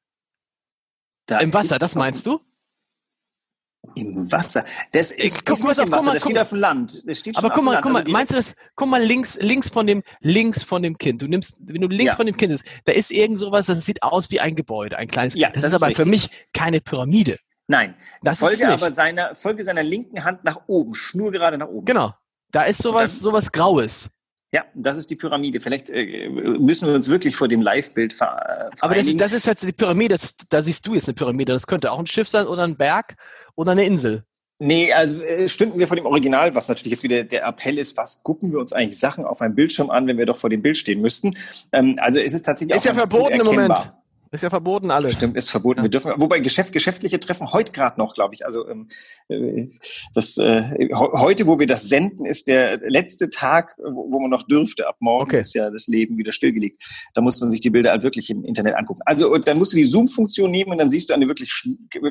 Da 1.25 1.39
Im 1.39 1.53
Wasser, 1.53 1.79
das 1.79 1.95
meinst 1.95 2.25
du? 2.27 2.39
Im 3.95 4.31
Wasser. 4.31 4.63
Das 4.91 5.11
ist, 5.11 5.45
guck, 5.45 5.57
ist 5.57 5.63
nicht 5.63 5.79
im 5.79 5.91
Wasser, 5.91 6.05
mal, 6.05 6.13
das 6.13 6.23
steht 6.23 6.37
auf 6.37 6.49
dem 6.49 6.59
Land. 6.59 7.07
Das 7.07 7.19
steht 7.19 7.37
aber 7.37 7.49
guck 7.49 7.63
mal, 7.63 7.81
guck 7.81 7.91
mal, 7.91 7.99
also 7.99 8.11
meinst 8.11 8.31
du 8.31 8.35
das, 8.35 8.55
guck 8.75 8.89
mal 8.89 9.01
links, 9.01 9.37
links 9.41 9.69
von 9.69 9.87
dem, 9.87 10.03
links 10.21 10.63
von 10.63 10.83
dem 10.83 10.97
Kind. 10.97 11.21
Du 11.21 11.27
nimmst, 11.27 11.57
wenn 11.59 11.81
du 11.81 11.87
links 11.87 12.13
ja. 12.13 12.15
von 12.15 12.25
dem 12.25 12.37
Kind 12.37 12.51
bist, 12.51 12.65
da 12.85 12.91
ist 12.91 13.11
irgend 13.11 13.39
sowas, 13.39 13.67
das 13.67 13.85
sieht 13.85 14.03
aus 14.03 14.29
wie 14.31 14.39
ein 14.39 14.55
Gebäude, 14.55 14.97
ein 14.97 15.07
kleines 15.07 15.35
ja, 15.35 15.49
Das, 15.49 15.61
das 15.61 15.63
ist, 15.63 15.69
ist 15.69 15.81
aber 15.81 15.89
richtig. 15.89 16.03
für 16.03 16.09
mich 16.09 16.29
keine 16.53 16.81
Pyramide. 16.81 17.37
Nein. 17.67 17.95
Das 18.21 18.39
folge 18.39 18.55
ist 18.55 18.63
aber 18.63 18.91
seiner, 18.91 19.35
folge 19.35 19.63
seiner 19.63 19.83
linken 19.83 20.23
Hand 20.23 20.43
nach 20.43 20.61
oben, 20.67 20.95
schnurgerade 20.95 21.57
nach 21.57 21.67
oben. 21.67 21.85
Genau. 21.85 22.13
Da 22.51 22.63
ist 22.63 22.81
sowas, 22.81 23.15
dann, 23.15 23.23
sowas 23.23 23.51
Graues. 23.51 24.09
Ja, 24.53 24.65
das 24.75 24.97
ist 24.97 25.09
die 25.09 25.15
Pyramide. 25.15 25.59
Vielleicht 25.59 25.89
äh, 25.89 26.29
müssen 26.29 26.87
wir 26.87 26.95
uns 26.95 27.09
wirklich 27.09 27.35
vor 27.35 27.47
dem 27.47 27.61
Live-Bild 27.61 28.13
ver 28.13 28.71
Aber 28.79 28.95
das, 28.95 29.13
das, 29.15 29.33
ist 29.33 29.45
jetzt 29.45 29.63
die 29.63 29.73
Pyramide, 29.73 30.15
das, 30.15 30.35
da 30.49 30.61
siehst 30.61 30.85
du 30.87 30.95
jetzt 30.95 31.07
eine 31.07 31.15
Pyramide. 31.15 31.51
Das 31.51 31.67
könnte 31.67 31.91
auch 31.91 31.99
ein 31.99 32.07
Schiff 32.07 32.29
sein 32.29 32.47
oder 32.47 32.63
ein 32.63 32.77
Berg 32.77 33.15
oder 33.55 33.73
eine 33.73 33.85
Insel. 33.85 34.23
Nee, 34.59 34.91
also 34.91 35.21
äh, 35.21 35.47
stünden 35.49 35.77
wir 35.77 35.87
vor 35.87 35.97
dem 35.97 36.05
Original, 36.05 36.55
was 36.55 36.67
natürlich 36.67 36.93
jetzt 36.93 37.03
wieder 37.03 37.23
der 37.23 37.45
Appell 37.45 37.77
ist, 37.77 37.95
was 37.95 38.23
gucken 38.23 38.51
wir 38.51 38.59
uns 38.59 38.73
eigentlich 38.73 38.97
Sachen 38.97 39.25
auf 39.25 39.41
einem 39.41 39.53
Bildschirm 39.53 39.91
an, 39.91 40.07
wenn 40.07 40.17
wir 40.17 40.25
doch 40.25 40.37
vor 40.37 40.49
dem 40.49 40.61
Bild 40.61 40.77
stehen 40.77 41.01
müssten. 41.01 41.37
Ähm, 41.71 41.95
also 41.99 42.19
es 42.19 42.33
ist 42.33 42.43
tatsächlich 42.43 42.75
ist 42.75 42.83
auch 42.83 42.93
ja 42.93 42.93
verboten 42.95 43.39
im 43.39 43.45
Moment. 43.45 43.93
Ist 44.31 44.43
ja 44.43 44.49
verboten 44.49 44.91
alles. 44.91 45.17
Stimmt, 45.17 45.37
ist 45.37 45.49
verboten. 45.49 45.79
Ja. 45.79 45.83
Wir 45.83 45.89
dürfen, 45.89 46.13
wobei 46.17 46.39
Geschäft, 46.39 46.73
geschäftliche 46.73 47.19
Treffen 47.19 47.51
heute 47.53 47.71
gerade 47.71 47.99
noch, 47.99 48.13
glaube 48.13 48.35
ich. 48.35 48.45
Also 48.45 48.67
ähm, 48.67 48.87
äh, 49.29 49.67
das 50.13 50.37
äh, 50.37 50.89
heute, 50.91 51.47
wo 51.47 51.59
wir 51.59 51.67
das 51.67 51.87
senden, 51.87 52.25
ist 52.25 52.47
der 52.47 52.77
letzte 52.89 53.29
Tag, 53.29 53.75
wo, 53.77 54.11
wo 54.11 54.19
man 54.19 54.29
noch 54.29 54.43
dürfte. 54.43 54.87
Ab 54.87 54.97
morgen 54.99 55.29
okay. 55.29 55.41
ist 55.41 55.53
ja 55.53 55.69
das 55.69 55.87
Leben 55.87 56.17
wieder 56.17 56.31
stillgelegt. 56.31 56.83
Da 57.13 57.21
muss 57.21 57.39
man 57.39 57.49
sich 57.49 57.61
die 57.61 57.69
Bilder 57.69 57.91
halt 57.91 58.03
wirklich 58.03 58.29
im 58.29 58.43
Internet 58.43 58.75
angucken. 58.75 59.01
Also 59.05 59.31
und 59.31 59.47
dann 59.47 59.57
musst 59.57 59.73
du 59.73 59.77
die 59.77 59.85
Zoom-Funktion 59.85 60.51
nehmen 60.51 60.71
und 60.71 60.77
dann 60.77 60.89
siehst 60.89 61.09
du 61.09 61.13
eine 61.13 61.27
wirklich 61.27 61.51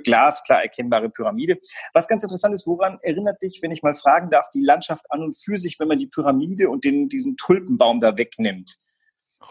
glasklar 0.04 0.62
erkennbare 0.62 1.10
Pyramide. 1.10 1.58
Was 1.92 2.08
ganz 2.08 2.22
interessant 2.22 2.54
ist, 2.54 2.66
woran 2.66 2.98
erinnert 3.02 3.42
dich, 3.42 3.60
wenn 3.62 3.70
ich 3.70 3.82
mal 3.82 3.94
fragen 3.94 4.30
darf, 4.30 4.48
die 4.54 4.62
Landschaft 4.62 5.04
an 5.10 5.22
und 5.22 5.36
für 5.36 5.56
sich, 5.56 5.78
wenn 5.78 5.88
man 5.88 5.98
die 5.98 6.06
Pyramide 6.06 6.70
und 6.70 6.84
den, 6.84 7.08
diesen 7.08 7.36
Tulpenbaum 7.36 8.00
da 8.00 8.16
wegnimmt? 8.16 8.76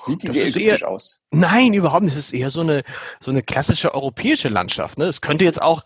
Sieht 0.02 0.24
die 0.24 0.30
sehr 0.30 0.48
ägyptisch 0.48 0.82
eher, 0.82 0.90
aus? 0.90 1.22
Nein, 1.32 1.74
überhaupt 1.74 2.04
nicht. 2.04 2.14
Es 2.14 2.28
ist 2.28 2.34
eher 2.34 2.50
so 2.50 2.62
eine, 2.62 2.84
so 3.20 3.32
eine 3.32 3.42
klassische 3.42 3.94
europäische 3.94 4.50
Landschaft. 4.50 4.98
Ne? 4.98 5.06
Es 5.06 5.22
könnte 5.22 5.46
jetzt 5.46 5.62
auch, 5.62 5.84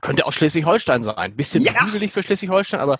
könnte 0.00 0.26
auch 0.26 0.32
Schleswig-Holstein 0.32 1.02
sein. 1.02 1.36
Bisschen 1.36 1.64
ja. 1.64 1.72
für 1.86 2.22
Schleswig-Holstein, 2.22 2.80
aber 2.80 2.98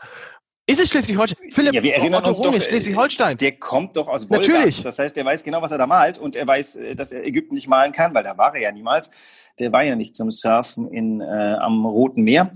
ist 0.70 0.80
es 0.80 0.88
Schleswig-Holstein? 0.90 1.50
Philipp, 1.50 1.74
ja, 1.74 1.82
wir 1.82 1.94
erinnern 1.94 2.22
Otto 2.22 2.30
uns 2.30 2.40
Runge, 2.40 2.58
doch, 2.58 2.64
äh, 2.64 2.68
Schleswig-Holstein. 2.68 3.38
Der 3.38 3.58
kommt 3.58 3.96
doch 3.96 4.06
aus 4.06 4.30
Wolgast. 4.30 4.50
Natürlich. 4.50 4.82
Das 4.82 4.98
heißt, 5.00 5.16
der 5.16 5.24
weiß 5.24 5.42
genau, 5.42 5.62
was 5.62 5.72
er 5.72 5.78
da 5.78 5.86
malt 5.88 6.18
und 6.18 6.36
er 6.36 6.46
weiß, 6.46 6.76
äh, 6.76 6.94
dass 6.94 7.10
er 7.10 7.24
Ägypten 7.24 7.56
nicht 7.56 7.68
malen 7.68 7.90
kann, 7.90 8.14
weil 8.14 8.22
da 8.22 8.38
war 8.38 8.54
er 8.54 8.60
ja 8.60 8.72
niemals. 8.72 9.50
Der 9.58 9.72
war 9.72 9.82
ja 9.82 9.96
nicht 9.96 10.14
zum 10.14 10.30
Surfen 10.30 10.88
in, 10.92 11.20
äh, 11.20 11.56
am 11.58 11.84
Roten 11.86 12.22
Meer. 12.22 12.52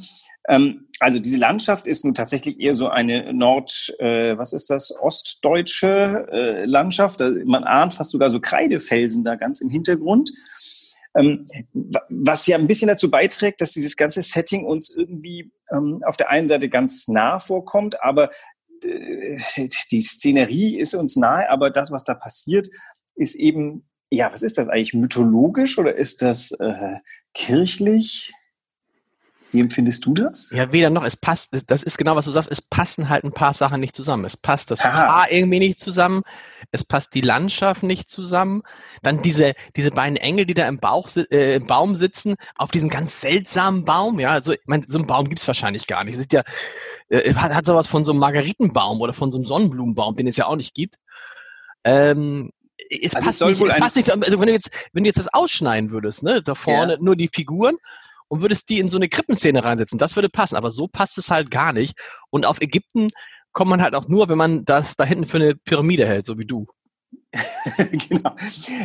Ähm, 0.49 0.89
also 1.01 1.19
diese 1.19 1.39
Landschaft 1.39 1.87
ist 1.87 2.05
nun 2.05 2.15
tatsächlich 2.15 2.61
eher 2.61 2.75
so 2.75 2.89
eine 2.89 3.33
Nord, 3.33 3.95
äh, 3.99 4.37
was 4.39 4.53
ist 4.53 4.71
das, 4.71 4.97
ostdeutsche 4.97 6.27
äh, 6.31 6.65
Landschaft. 6.65 7.21
Man 7.47 7.65
ahnt 7.65 7.95
fast 7.95 8.11
sogar 8.11 8.31
so 8.31 8.41
Kreidefelsen 8.41 9.25
da 9.25 9.35
ganz 9.35 9.61
im 9.61 9.71
Hintergrund. 9.71 10.33
Ähm, 11.17 11.49
was 12.09 12.47
ja 12.47 12.57
ein 12.59 12.67
bisschen 12.67 12.89
dazu 12.89 13.11
beiträgt, 13.11 13.61
dass 13.61 13.73
dieses 13.73 13.97
ganze 13.97 14.23
Setting 14.23 14.65
uns 14.65 14.91
irgendwie 14.91 15.53
ähm, 15.73 16.01
auf 16.05 16.17
der 16.17 16.31
einen 16.31 16.49
Seite 16.49 16.69
ganz 16.69 17.07
nah 17.07 17.39
vorkommt, 17.39 18.03
aber 18.03 18.31
äh, 18.83 19.39
die 19.91 20.03
Szenerie 20.03 20.77
ist 20.77 20.95
uns 20.95 21.17
nahe, 21.17 21.49
aber 21.51 21.71
das, 21.71 21.93
was 21.93 22.05
da 22.05 22.15
passiert, 22.15 22.69
ist 23.15 23.37
eben, 23.37 23.89
ja, 24.11 24.33
was 24.33 24.43
ist 24.43 24.59
das 24.59 24.69
eigentlich, 24.69 24.95
mythologisch 24.95 25.79
oder 25.79 25.95
ist 25.95 26.23
das 26.23 26.51
äh, 26.53 26.97
kirchlich? 27.33 28.33
Wie 29.55 29.61
empfindest 29.61 30.05
du 30.05 30.15
das? 30.15 30.51
Ja, 30.51 30.73
weder 30.73 30.91
noch. 30.91 31.05
Es 31.05 31.17
passt, 31.17 31.51
das 31.69 31.85
ist 31.85 31.97
genau, 31.97 32.17
was 32.17 32.25
du 32.25 32.33
sagst. 32.33 32.51
Es 32.51 32.61
passen 32.61 33.09
halt 33.09 33.23
ein 33.23 33.31
paar 33.31 33.55
Sachen 33.55 33.79
nicht 33.79 33.95
zusammen. 33.95 34.25
Es 34.25 34.37
passt 34.37 34.73
das 34.73 34.81
Aha. 34.81 35.07
Paar 35.07 35.31
irgendwie 35.31 35.61
nicht 35.61 35.79
zusammen. 35.79 36.23
Es 36.73 36.85
passt 36.85 37.15
die 37.15 37.21
Landschaft 37.21 37.85
nicht 37.85 38.11
zusammen. 38.11 38.63
Dann 39.03 39.23
diese, 39.23 39.55
diese 39.77 39.93
beiden 39.93 40.17
Engel, 40.17 40.45
die 40.45 40.55
da 40.55 40.67
im 40.67 40.81
Bauch, 40.81 41.09
äh, 41.31 41.55
im 41.55 41.69
Baum 41.69 41.95
sitzen, 41.95 42.35
auf 42.57 42.73
diesem 42.73 42.91
ganz 42.91 43.21
seltsamen 43.21 43.85
Baum. 43.85 44.19
Ja, 44.19 44.31
also, 44.31 44.55
ich 44.55 44.59
mein, 44.67 44.85
so 44.89 44.99
ein 44.99 45.07
Baum 45.07 45.29
gibt's 45.29 45.47
wahrscheinlich 45.47 45.87
gar 45.87 46.03
nicht. 46.03 46.15
Es 46.15 46.23
ist 46.23 46.33
ja, 46.33 46.43
äh, 47.09 47.33
hat, 47.35 47.55
hat 47.55 47.65
sowas 47.65 47.87
von 47.87 48.05
so 48.05 48.11
einem 48.11 48.19
Margaritenbaum 48.19 49.01
oder 49.01 49.13
von 49.13 49.31
so 49.31 49.39
einem 49.39 49.47
Sonnenblumenbaum, 49.47 50.17
den 50.17 50.27
es 50.27 50.37
ja 50.37 50.47
auch 50.47 50.57
nicht 50.57 50.75
gibt. 50.75 50.97
Ähm, 51.85 52.51
es 52.91 53.15
also 53.15 53.25
passt 53.25 53.41
es 53.41 53.49
nicht, 53.49 53.63
es 53.63 53.77
passt 53.77 53.97
nicht, 53.97 54.11
also 54.11 54.41
wenn 54.41 54.49
du 54.49 54.53
jetzt, 54.53 54.71
wenn 54.93 55.05
du 55.05 55.09
jetzt 55.09 55.21
das 55.21 55.33
ausschneiden 55.33 55.93
würdest, 55.93 56.25
ne, 56.25 56.43
da 56.43 56.57
vorne 56.57 56.95
ja. 56.95 56.99
nur 57.01 57.15
die 57.15 57.31
Figuren 57.33 57.77
und 58.35 58.43
würdest 58.43 58.69
die 58.69 58.81
in 58.81 58.89
so 58.89 58.97
eine 58.97 59.09
Krippenszene 59.09 59.63
reinsetzen. 59.63 59.97
Das 59.97 60.17
würde 60.17 60.29
passen, 60.29 60.57
aber 60.57 60.73
so 60.73 60.89
passt 60.89 61.19
es 61.19 61.31
halt 61.31 61.53
gar 61.53 61.73
nicht. 61.73 61.97
Und 62.31 62.47
auf 62.47 62.61
Ägypten 62.61 63.11
kommt 63.53 63.71
man 63.71 63.81
halt 63.81 63.95
auch 63.95 64.09
nur, 64.09 64.29
wenn 64.29 64.37
man 64.37 64.65
das 64.65 64.97
da 64.97 65.05
hinten 65.05 65.27
für 65.27 65.37
eine 65.37 65.55
Pyramide 65.55 66.05
hält, 66.05 66.27
so 66.27 66.37
wie 66.37 66.45
du. 66.45 66.67
genau. 68.09 68.35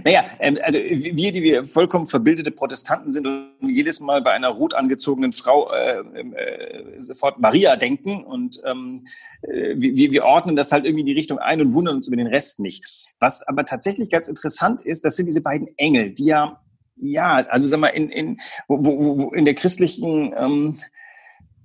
Naja, 0.06 0.26
ähm, 0.40 0.60
also 0.62 0.78
wir, 0.78 1.32
die 1.32 1.42
wir 1.42 1.66
vollkommen 1.66 2.06
verbildete 2.06 2.52
Protestanten 2.52 3.12
sind 3.12 3.26
und 3.26 3.70
jedes 3.70 4.02
Mal 4.02 4.22
bei 4.22 4.34
einer 4.34 4.50
rot 4.50 4.76
angezogenen 4.76 5.34
Frau 5.34 5.72
äh, 5.74 6.04
ähm, 6.16 6.36
äh, 6.36 7.02
sofort 7.02 7.40
Maria 7.40 7.76
denken 7.76 8.24
und 8.24 8.62
ähm, 8.66 9.08
äh, 9.42 9.74
wir, 9.78 10.12
wir 10.12 10.26
ordnen 10.26 10.56
das 10.56 10.72
halt 10.72 10.86
irgendwie 10.86 11.02
in 11.02 11.08
die 11.08 11.14
Richtung 11.14 11.40
ein 11.40 11.60
und 11.60 11.74
wundern 11.74 11.96
uns 11.96 12.08
über 12.08 12.18
den 12.18 12.28
Rest 12.28 12.60
nicht. 12.60 12.86
Was 13.20 13.42
aber 13.42 13.66
tatsächlich 13.66 14.12
ganz 14.12 14.28
interessant 14.28 14.84
ist, 14.84 15.06
das 15.06 15.16
sind 15.16 15.26
diese 15.26 15.42
beiden 15.42 15.68
Engel, 15.78 16.12
die 16.12 16.26
ja 16.26 16.62
ja, 17.00 17.46
also 17.48 17.68
sag 17.68 17.80
mal, 17.80 17.88
in, 17.88 18.10
in, 18.10 18.38
wo, 18.68 18.84
wo, 18.84 19.18
wo 19.18 19.32
in 19.32 19.46
der 19.46 19.56
christlichen 19.56 20.34
ähm, 20.38 20.80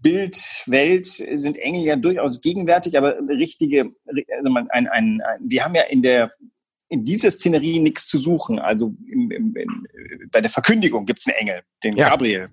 Bildwelt 0.01 1.07
sind 1.07 1.57
Engel 1.57 1.83
ja 1.83 1.97
durchaus 1.97 2.41
gegenwärtig, 2.41 2.97
aber 2.99 3.19
richtige, 3.29 3.91
also 4.37 4.51
man, 4.51 4.69
ein, 4.71 4.87
ein, 4.87 5.23
ein, 5.23 5.49
die 5.49 5.63
haben 5.63 5.75
ja 5.75 5.83
in 5.83 6.03
der 6.03 6.33
in 6.89 7.05
dieser 7.05 7.31
Szenerie 7.31 7.81
nichts 7.81 8.07
zu 8.07 8.19
suchen. 8.19 8.59
Also 8.59 8.95
im, 9.11 9.31
im, 9.31 9.57
im, 9.57 9.87
bei 10.31 10.41
der 10.41 10.51
Verkündigung 10.51 11.07
gibt 11.07 11.19
es 11.19 11.27
einen 11.27 11.37
Engel, 11.37 11.63
den 11.83 11.97
ja. 11.97 12.11
Gabriel. 12.11 12.49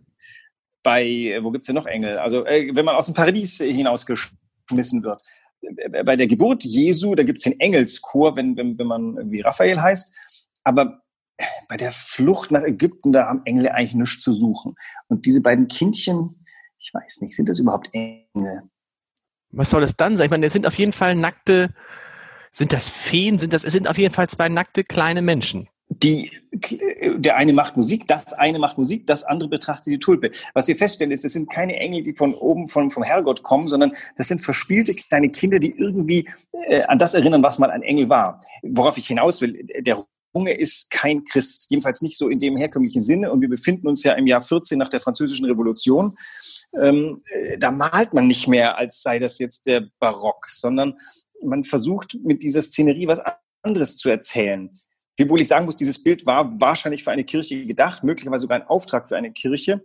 Bei, 0.84 1.38
wo 1.42 1.52
gibt 1.52 1.64
es 1.64 1.68
denn 1.68 1.76
noch 1.76 1.86
Engel? 1.86 2.18
Also 2.18 2.46
äh, 2.46 2.76
wenn 2.76 2.86
man 2.86 2.96
aus 2.96 3.06
dem 3.06 3.14
Paradies 3.14 3.58
hinausgeschmissen 3.58 5.04
wird. 5.04 5.22
Bei 6.06 6.16
der 6.16 6.26
Geburt 6.26 6.64
Jesu, 6.64 7.14
da 7.14 7.22
gibt 7.22 7.38
es 7.38 7.44
den 7.44 7.60
Engelschor, 7.60 8.36
wenn, 8.36 8.58
wenn, 8.58 8.80
wenn 8.80 8.88
man 8.88 9.32
wie 9.32 9.42
Raphael 9.42 9.80
heißt. 9.80 10.12
Aber 10.64 11.04
bei 11.72 11.78
der 11.78 11.94
Flucht 11.94 12.52
nach 12.52 12.64
Ägypten, 12.64 13.14
da 13.14 13.28
haben 13.28 13.44
Engel 13.46 13.70
eigentlich 13.70 13.94
nichts 13.94 14.22
zu 14.22 14.34
suchen. 14.34 14.76
Und 15.08 15.26
diese 15.26 15.42
beiden 15.42 15.70
Kindchen, 15.70 16.44
ich 16.78 16.94
weiß 16.94 17.22
nicht, 17.22 17.34
sind 17.34 17.48
das 17.48 17.60
überhaupt 17.60 17.90
Engel? 17.94 18.64
Was 19.52 19.70
soll 19.70 19.80
das 19.80 19.96
dann 19.96 20.18
sein? 20.18 20.26
Ich 20.26 20.32
meine, 20.32 20.46
es 20.46 20.52
sind 20.52 20.68
auf 20.68 20.74
jeden 20.74 20.92
Fall 20.92 21.16
nackte, 21.16 21.74
sind 22.52 22.74
das 22.74 22.90
Feen? 22.90 23.40
Sind 23.40 23.54
das, 23.54 23.64
es 23.64 23.72
sind 23.72 23.90
auf 23.90 23.98
jeden 23.98 24.14
Fall 24.14 24.28
zwei 24.28 24.50
nackte 24.50 24.84
kleine 24.84 25.22
Menschen. 25.22 25.70
Die, 25.88 26.30
der 27.16 27.38
eine 27.38 27.54
macht 27.54 27.78
Musik, 27.78 28.06
das 28.06 28.34
eine 28.34 28.60
macht 28.60 28.78
Musik, 28.78 29.08
das 29.08 29.24
andere 29.24 29.48
betrachtet 29.48 29.94
die 29.94 30.00
Tulpe. 30.00 30.32
Was 30.54 30.68
wir 30.68 30.76
feststellen 30.76 31.12
ist, 31.12 31.24
das 31.24 31.32
sind 31.32 31.50
keine 31.50 31.78
Engel, 31.78 32.04
die 32.04 32.14
von 32.14 32.34
oben 32.34 32.68
vom, 32.68 32.92
vom 32.92 33.04
Herrgott 33.04 33.44
kommen, 33.44 33.70
sondern 33.70 33.94
das 34.18 34.28
sind 34.28 34.42
verspielte 34.42 34.94
kleine 34.94 35.30
Kinder, 35.30 35.60
die 35.60 35.74
irgendwie 35.78 36.28
äh, 36.68 36.84
an 36.84 37.00
das 37.00 37.14
erinnern, 37.14 37.44
was 37.44 37.60
mal 37.60 37.72
ein 37.72 37.82
Engel 37.82 38.10
war. 38.10 38.42
Worauf 38.62 38.98
ich 38.98 39.08
hinaus 39.08 39.40
will, 39.40 39.66
der 39.80 40.04
Runge 40.34 40.54
ist 40.54 40.90
kein 40.90 41.24
Christ, 41.26 41.68
jedenfalls 41.70 42.02
nicht 42.02 42.18
so 42.18 42.30
in 42.30 42.40
dem 42.40 42.58
herkömmlichen 42.58 43.02
Sinne. 43.02 43.32
Und 43.32 43.42
wir 43.42 43.50
befinden 43.50 43.88
uns 43.88 44.04
ja 44.04 44.14
im 44.14 44.28
Jahr 44.28 44.42
14 44.42 44.78
nach 44.78 44.90
der 44.90 45.00
Französischen 45.00 45.46
Revolution. 45.46 46.18
Ähm, 46.80 47.22
äh, 47.26 47.58
da 47.58 47.72
malt 47.72 48.14
man 48.14 48.28
nicht 48.28 48.48
mehr, 48.48 48.78
als 48.78 49.02
sei 49.02 49.20
das 49.20 49.40
jetzt 49.40 49.66
der 49.68 49.88
Barock, 50.00 50.48
sondern 50.50 50.98
man 51.44 51.64
versucht 51.64 52.18
mit 52.24 52.44
dieser 52.44 52.62
Szenerie 52.62 53.08
was 53.08 53.22
anderes 53.62 53.98
zu 53.98 54.10
erzählen. 54.10 54.70
Wiewohl 55.18 55.42
ich 55.42 55.48
sagen 55.48 55.66
muss, 55.66 55.76
dieses 55.76 56.02
Bild 56.02 56.26
war 56.26 56.60
wahrscheinlich 56.60 57.04
für 57.04 57.12
eine 57.12 57.24
Kirche 57.24 57.66
gedacht, 57.66 58.04
möglicherweise 58.04 58.42
sogar 58.42 58.60
ein 58.60 58.68
Auftrag 58.68 59.08
für 59.08 59.18
eine 59.18 59.32
Kirche, 59.32 59.84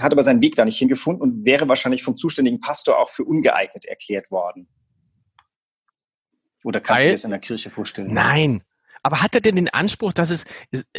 hat 0.00 0.12
aber 0.12 0.22
seinen 0.22 0.40
Weg 0.40 0.56
da 0.56 0.64
nicht 0.64 0.78
hingefunden 0.78 1.22
und 1.22 1.44
wäre 1.44 1.68
wahrscheinlich 1.68 2.02
vom 2.02 2.16
zuständigen 2.16 2.60
Pastor 2.60 2.98
auch 2.98 3.08
für 3.08 3.24
ungeeignet 3.24 3.86
erklärt 3.86 4.30
worden. 4.30 4.68
Oder 6.64 6.80
kannst 6.80 7.02
du 7.02 7.06
dir 7.06 7.12
das 7.12 7.24
in 7.24 7.30
der 7.30 7.38
Kirche 7.38 7.70
vorstellen? 7.70 8.12
Nein, 8.12 8.62
aber 9.06 9.22
hat 9.22 9.36
er 9.36 9.40
denn 9.40 9.54
den 9.54 9.68
Anspruch, 9.68 10.12
dass 10.12 10.30
es, 10.30 10.44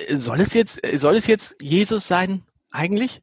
soll 0.10 0.40
es 0.40 0.54
jetzt, 0.54 0.80
soll 0.98 1.16
es 1.16 1.28
jetzt 1.28 1.58
Jesus 1.62 2.08
sein, 2.08 2.42
eigentlich? 2.72 3.22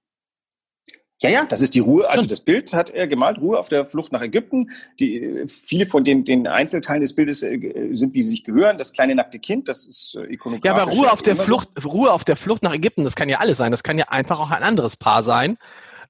Ja, 1.23 1.31
ja, 1.31 1.47
das 1.47 1.63
ist 1.63 1.75
die 1.75 1.79
Ruhe. 1.79 2.07
Also 2.07 2.27
das 2.27 2.43
Bild 2.43 2.75
hat 2.75 2.91
er 2.91 3.07
gemalt, 3.07 3.39
Ruhe 3.39 3.59
auf 3.59 3.71
der 3.71 3.87
Flucht 3.87 4.13
nach 4.13 4.21
Ägypten. 4.21 4.71
Die, 5.01 5.45
viele 5.47 5.87
von 5.87 6.05
den, 6.05 6.25
den 6.25 6.47
Einzelteilen 6.47 7.01
des 7.01 7.15
Bildes 7.15 7.43
äh, 7.43 7.89
sind, 7.93 8.13
wie 8.13 8.21
sie 8.21 8.29
sich 8.29 8.45
gehören. 8.45 8.77
Das 8.77 8.93
kleine 8.93 9.15
nackte 9.15 9.39
Kind, 9.39 9.71
das 9.71 9.87
ist 9.87 10.17
äh, 10.17 10.31
ikonografisch. 10.31 10.67
Ja, 10.67 10.83
aber 10.83 10.93
Ruhe 10.93 11.11
auf 11.11 11.23
der 11.23 11.37
Flucht. 11.37 11.71
Ruhe 11.83 12.13
auf 12.13 12.25
der 12.25 12.37
Flucht 12.37 12.63
nach 12.63 12.75
Ägypten, 12.75 13.05
das 13.05 13.17
kann 13.17 13.31
ja 13.31 13.39
alles 13.39 13.57
sein. 13.57 13.71
Das 13.71 13.83
kann 13.83 13.97
ja 13.97 14.09
einfach 14.09 14.39
auch 14.39 14.51
ein 14.51 14.63
anderes 14.63 14.99
Paar 14.99 15.23
sein, 15.23 15.57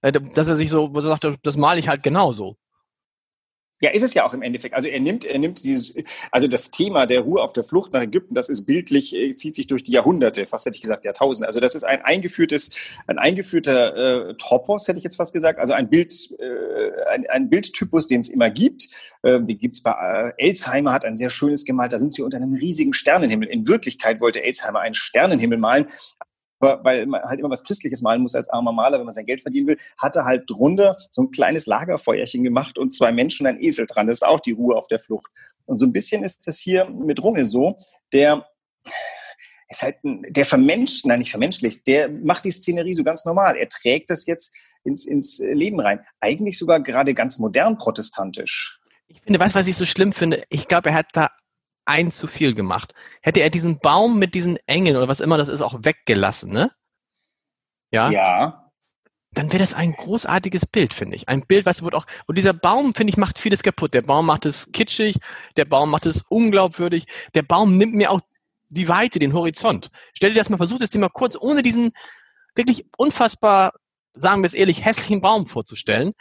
äh, 0.03 0.11
dass 0.11 0.49
er 0.49 0.57
sich 0.57 0.69
so, 0.69 0.93
wo 0.93 0.99
er 0.99 1.03
sagt, 1.03 1.29
das 1.45 1.57
male 1.57 1.79
ich 1.79 1.87
halt 1.87 2.03
genauso. 2.03 2.57
Ja, 3.83 3.91
ist 3.91 4.03
es 4.03 4.15
ja 4.15 4.25
auch 4.25 4.33
im 4.33 4.43
Endeffekt. 4.43 4.75
Also 4.75 4.89
er 4.89 5.01
nimmt, 5.01 5.25
er 5.25 5.39
nimmt 5.39 5.65
dieses, 5.65 5.93
also 6.31 6.47
das 6.47 6.71
Thema 6.71 7.07
der 7.07 7.21
Ruhe 7.21 7.43
auf 7.43 7.53
der 7.53 7.65
Flucht 7.65 7.93
nach 7.93 8.03
Ägypten, 8.03 8.35
das 8.35 8.49
ist 8.49 8.67
bildlich, 8.67 9.15
äh, 9.15 9.35
zieht 9.35 9.57
sich 9.57 9.67
durch 9.67 9.83
die 9.83 9.93
Jahrhunderte, 9.93 10.47
fast 10.47 10.65
hätte 10.67 10.77
ich 10.77 10.83
gesagt 10.83 11.05
Jahrtausende. 11.05 11.49
Also 11.49 11.59
das 11.59 11.75
ist 11.75 11.83
ein 11.83 12.01
eingeführtes, 12.03 12.71
ein 13.09 13.19
eingeführter 13.19 14.31
äh, 14.31 14.35
Topos, 14.37 14.87
hätte 14.87 14.99
ich 14.99 15.05
jetzt 15.05 15.17
fast 15.17 15.33
gesagt, 15.33 15.59
also 15.59 15.73
ein 15.73 15.91
Bild, 15.91 16.15
äh, 16.39 17.11
ein, 17.11 17.27
ein 17.29 17.51
Bildtypus, 17.51 18.07
den 18.07 18.21
es 18.21 18.31
immer 18.31 18.49
gibt. 18.49 18.89
Ähm, 19.25 19.47
die 19.47 19.59
gibt's 19.59 19.83
bei 19.83 20.33
äh, 20.39 20.49
Elsheimer, 20.49 20.93
hat 20.93 21.05
ein 21.05 21.17
sehr 21.17 21.31
schönes 21.31 21.65
gemalt. 21.65 21.93
Da 21.93 21.99
sind 21.99 22.13
sie 22.13 22.23
unter 22.23 22.37
einem 22.37 22.55
riesigen 22.55 22.95
Sternenhimmel. 22.95 23.49
In 23.49 23.67
Wirklichkeit 23.67 24.21
wollte 24.21 24.43
Elsheimer 24.43 24.81
einen 24.81 24.95
Sternenhimmel 24.95 25.59
malen, 25.59 25.87
weil 26.61 27.07
man 27.07 27.23
halt 27.23 27.41
immer 27.41 27.51
was 27.51 27.65
Christliches 27.65 28.03
malen 28.03 28.23
muss 28.23 28.35
als 28.35 28.49
armer 28.49 28.73
Maler, 28.73 28.99
wenn 28.99 29.07
man 29.07 29.15
sein 29.15 29.27
Geld 29.27 29.43
verdienen 29.43 29.67
will, 29.67 29.79
hat 29.99 30.17
er 30.17 30.25
halt 30.25 30.49
drunter 30.49 30.97
so 31.11 31.23
ein 31.23 31.31
kleines 31.31 31.67
Lagerfeuerchen 31.67 32.43
gemacht 32.43 32.79
und 32.79 32.91
zwei 32.91 33.13
Menschen 33.13 33.47
und 33.47 33.55
ein 33.55 33.63
Esel 33.63 33.87
dran. 33.87 34.07
Das 34.07 34.17
ist 34.17 34.27
auch 34.27 34.41
die 34.41 34.53
Ruhe 34.53 34.77
auf 34.77 34.89
der 34.89 34.99
Flucht. 34.99 35.31
Und 35.67 35.79
so 35.79 35.87
ein 35.87 35.93
bisschen 35.93 36.23
ist 36.23 36.47
das 36.47 36.59
hier 36.59 36.87
mit 36.87 37.23
Runge 37.23 37.47
so, 37.47 37.79
der 38.13 38.47
ist 39.69 39.83
halt 39.83 40.03
ein, 40.05 40.25
der 40.29 40.45
vermenscht, 40.45 41.07
nein, 41.07 41.21
nicht 41.21 41.31
vermenschlicht, 41.31 41.87
der 41.87 42.09
macht 42.09 42.45
die 42.45 42.51
Szenerie 42.51 42.95
so 42.95 43.03
ganz 43.03 43.25
normal. 43.25 43.57
Er 43.57 43.69
trägt 43.69 44.11
das 44.11 44.27
jetzt 44.27 44.55
ins, 44.85 45.07
ins 45.07 45.39
Leben 45.39 45.81
rein. 45.81 46.01
Eigentlich 46.21 46.59
sogar 46.59 46.81
gerade 46.81 47.15
ganz 47.15 47.39
modern 47.39 47.79
protestantisch. 47.79 48.79
Ich 49.07 49.21
finde, 49.23 49.39
du, 49.39 49.55
was 49.55 49.67
ich 49.67 49.77
so 49.77 49.87
schlimm 49.87 50.13
finde? 50.13 50.43
Ich 50.49 50.69
glaube, 50.69 50.91
er 50.91 50.97
hat 50.97 51.07
da 51.13 51.31
ein 51.85 52.13
zu 52.13 52.27
viel 52.27 52.55
gemacht. 52.55 52.95
Hätte 53.21 53.41
er 53.41 53.51
diesen 53.51 53.79
Baum 53.79 54.19
mit 54.19 54.35
diesen 54.35 54.59
Engeln 54.67 54.97
oder 54.97 55.09
was 55.09 55.21
immer 55.21 55.39
das 55.39 55.49
ist 55.49 55.63
auch 55.63 55.75
weggelassen, 55.83 56.53
ne? 56.53 56.71
Ja. 57.91 58.11
Ja. 58.11 58.71
Dann 59.33 59.49
wäre 59.49 59.59
das 59.59 59.75
ein 59.75 59.93
großartiges 59.93 60.67
Bild, 60.67 60.95
finde 60.95 61.17
ich. 61.17 61.29
Ein 61.29 61.45
Bild, 61.47 61.67
was 61.67 61.83
wird 61.83 61.95
auch, 61.95 62.07
und 62.27 62.39
dieser 62.39 62.53
Baum, 62.53 62.95
finde 62.95 63.11
ich, 63.11 63.17
macht 63.17 63.39
vieles 63.39 63.63
kaputt. 63.63 63.93
Der 63.93 64.03
Baum 64.03 64.27
macht 64.27 64.47
es 64.47 64.71
kitschig, 64.73 65.17
der 65.57 65.65
Baum 65.65 65.91
macht 65.91 66.07
es 66.07 66.23
unglaubwürdig, 66.23 67.07
der 67.35 67.43
Baum 67.43 67.77
nimmt 67.77 67.95
mir 67.95 68.11
auch 68.13 68.21
die 68.69 68.89
Weite, 68.89 69.19
den 69.19 69.33
Horizont. 69.33 69.91
Stell 70.15 70.31
dir 70.31 70.39
das 70.39 70.51
mal, 70.51 70.57
versuch 70.57 70.79
das 70.79 70.91
dir 70.91 71.01
mal 71.01 71.09
kurz, 71.09 71.37
ohne 71.37 71.63
diesen 71.63 71.93
wirklich 72.55 72.87
unfassbar, 72.97 73.73
sagen 74.15 74.43
wir 74.43 74.47
es 74.47 74.55
ehrlich, 74.55 74.85
hässlichen 74.85 75.21
Baum 75.21 75.47
vorzustellen, 75.47 76.13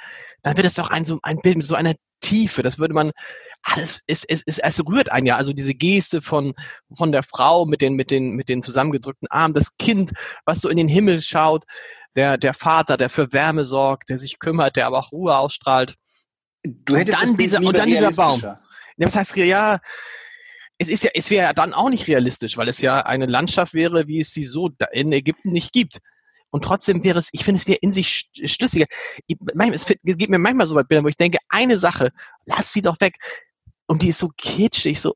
dann 0.41 0.57
wird 0.57 0.65
es 0.65 0.73
doch 0.73 0.89
ein, 0.89 1.05
so 1.05 1.19
ein 1.21 1.39
Bild 1.41 1.57
mit 1.57 1.67
so 1.67 1.75
einer 1.75 1.95
Tiefe. 2.21 2.63
Das 2.63 2.79
würde 2.79 2.95
man 2.95 3.11
alles 3.63 4.01
ist, 4.07 4.25
ist, 4.25 4.43
ist, 4.43 4.59
es 4.59 4.85
rührt 4.85 5.11
ein 5.11 5.25
ja. 5.25 5.37
Also 5.37 5.53
diese 5.53 5.73
Geste 5.73 6.21
von, 6.21 6.53
von 6.95 7.11
der 7.11 7.23
Frau 7.23 7.65
mit 7.65 7.81
den, 7.81 7.93
mit 7.95 8.11
den, 8.11 8.35
mit 8.35 8.49
den 8.49 8.61
zusammengedrückten 8.61 9.27
Armen, 9.29 9.53
das 9.53 9.77
Kind, 9.77 10.11
was 10.45 10.59
so 10.59 10.69
in 10.69 10.77
den 10.77 10.89
Himmel 10.89 11.21
schaut, 11.21 11.63
der, 12.15 12.37
der 12.37 12.53
Vater, 12.53 12.97
der 12.97 13.09
für 13.09 13.31
Wärme 13.33 13.65
sorgt, 13.65 14.09
der 14.09 14.17
sich 14.17 14.37
kümmert, 14.37 14.75
der 14.75 14.85
aber 14.85 14.99
auch 14.99 15.11
Ruhe 15.11 15.35
ausstrahlt. 15.37 15.95
Du 16.63 16.95
hättest 16.95 17.21
und 17.21 17.29
dann 17.29 17.37
dieser, 17.37 17.61
und 17.61 17.77
dann 17.77 17.89
dieser 17.89 18.11
Baum. 18.11 18.41
Das 18.97 19.15
heißt, 19.15 19.35
ja, 19.37 19.79
es 20.77 20.89
ist 20.89 21.03
ja, 21.03 21.11
es 21.13 21.29
wäre 21.29 21.47
ja 21.47 21.53
dann 21.53 21.73
auch 21.73 21.89
nicht 21.89 22.07
realistisch, 22.07 22.57
weil 22.57 22.67
es 22.67 22.81
ja 22.81 23.01
eine 23.01 23.25
Landschaft 23.25 23.73
wäre, 23.73 24.07
wie 24.07 24.19
es 24.19 24.33
sie 24.33 24.43
so 24.43 24.69
in 24.91 25.11
Ägypten 25.11 25.51
nicht 25.51 25.73
gibt. 25.73 25.99
Und 26.51 26.63
trotzdem 26.63 27.03
wäre 27.03 27.17
es, 27.17 27.29
ich 27.31 27.43
finde, 27.43 27.59
es 27.59 27.67
wäre 27.67 27.79
in 27.81 27.91
sich 27.91 28.29
schlüssiger. 28.45 28.85
Ich, 29.25 29.37
es 29.73 29.85
geht 29.85 30.29
mir 30.29 30.37
manchmal 30.37 30.67
so 30.67 30.75
Bildern, 30.75 31.03
wo 31.03 31.07
ich 31.07 31.17
denke, 31.17 31.39
eine 31.49 31.79
Sache, 31.79 32.11
lass 32.45 32.71
sie 32.71 32.83
doch 32.83 32.99
weg 32.99 33.15
und 33.87 34.01
die 34.01 34.09
ist 34.09 34.19
so 34.19 34.29
kitschig, 34.37 34.99
so, 34.99 35.15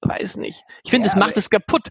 weiß 0.00 0.36
nicht. 0.36 0.64
Ich 0.84 0.90
finde, 0.90 1.08
ja, 1.08 1.14
das 1.14 1.20
macht 1.20 1.36
es 1.36 1.50
kaputt. 1.50 1.88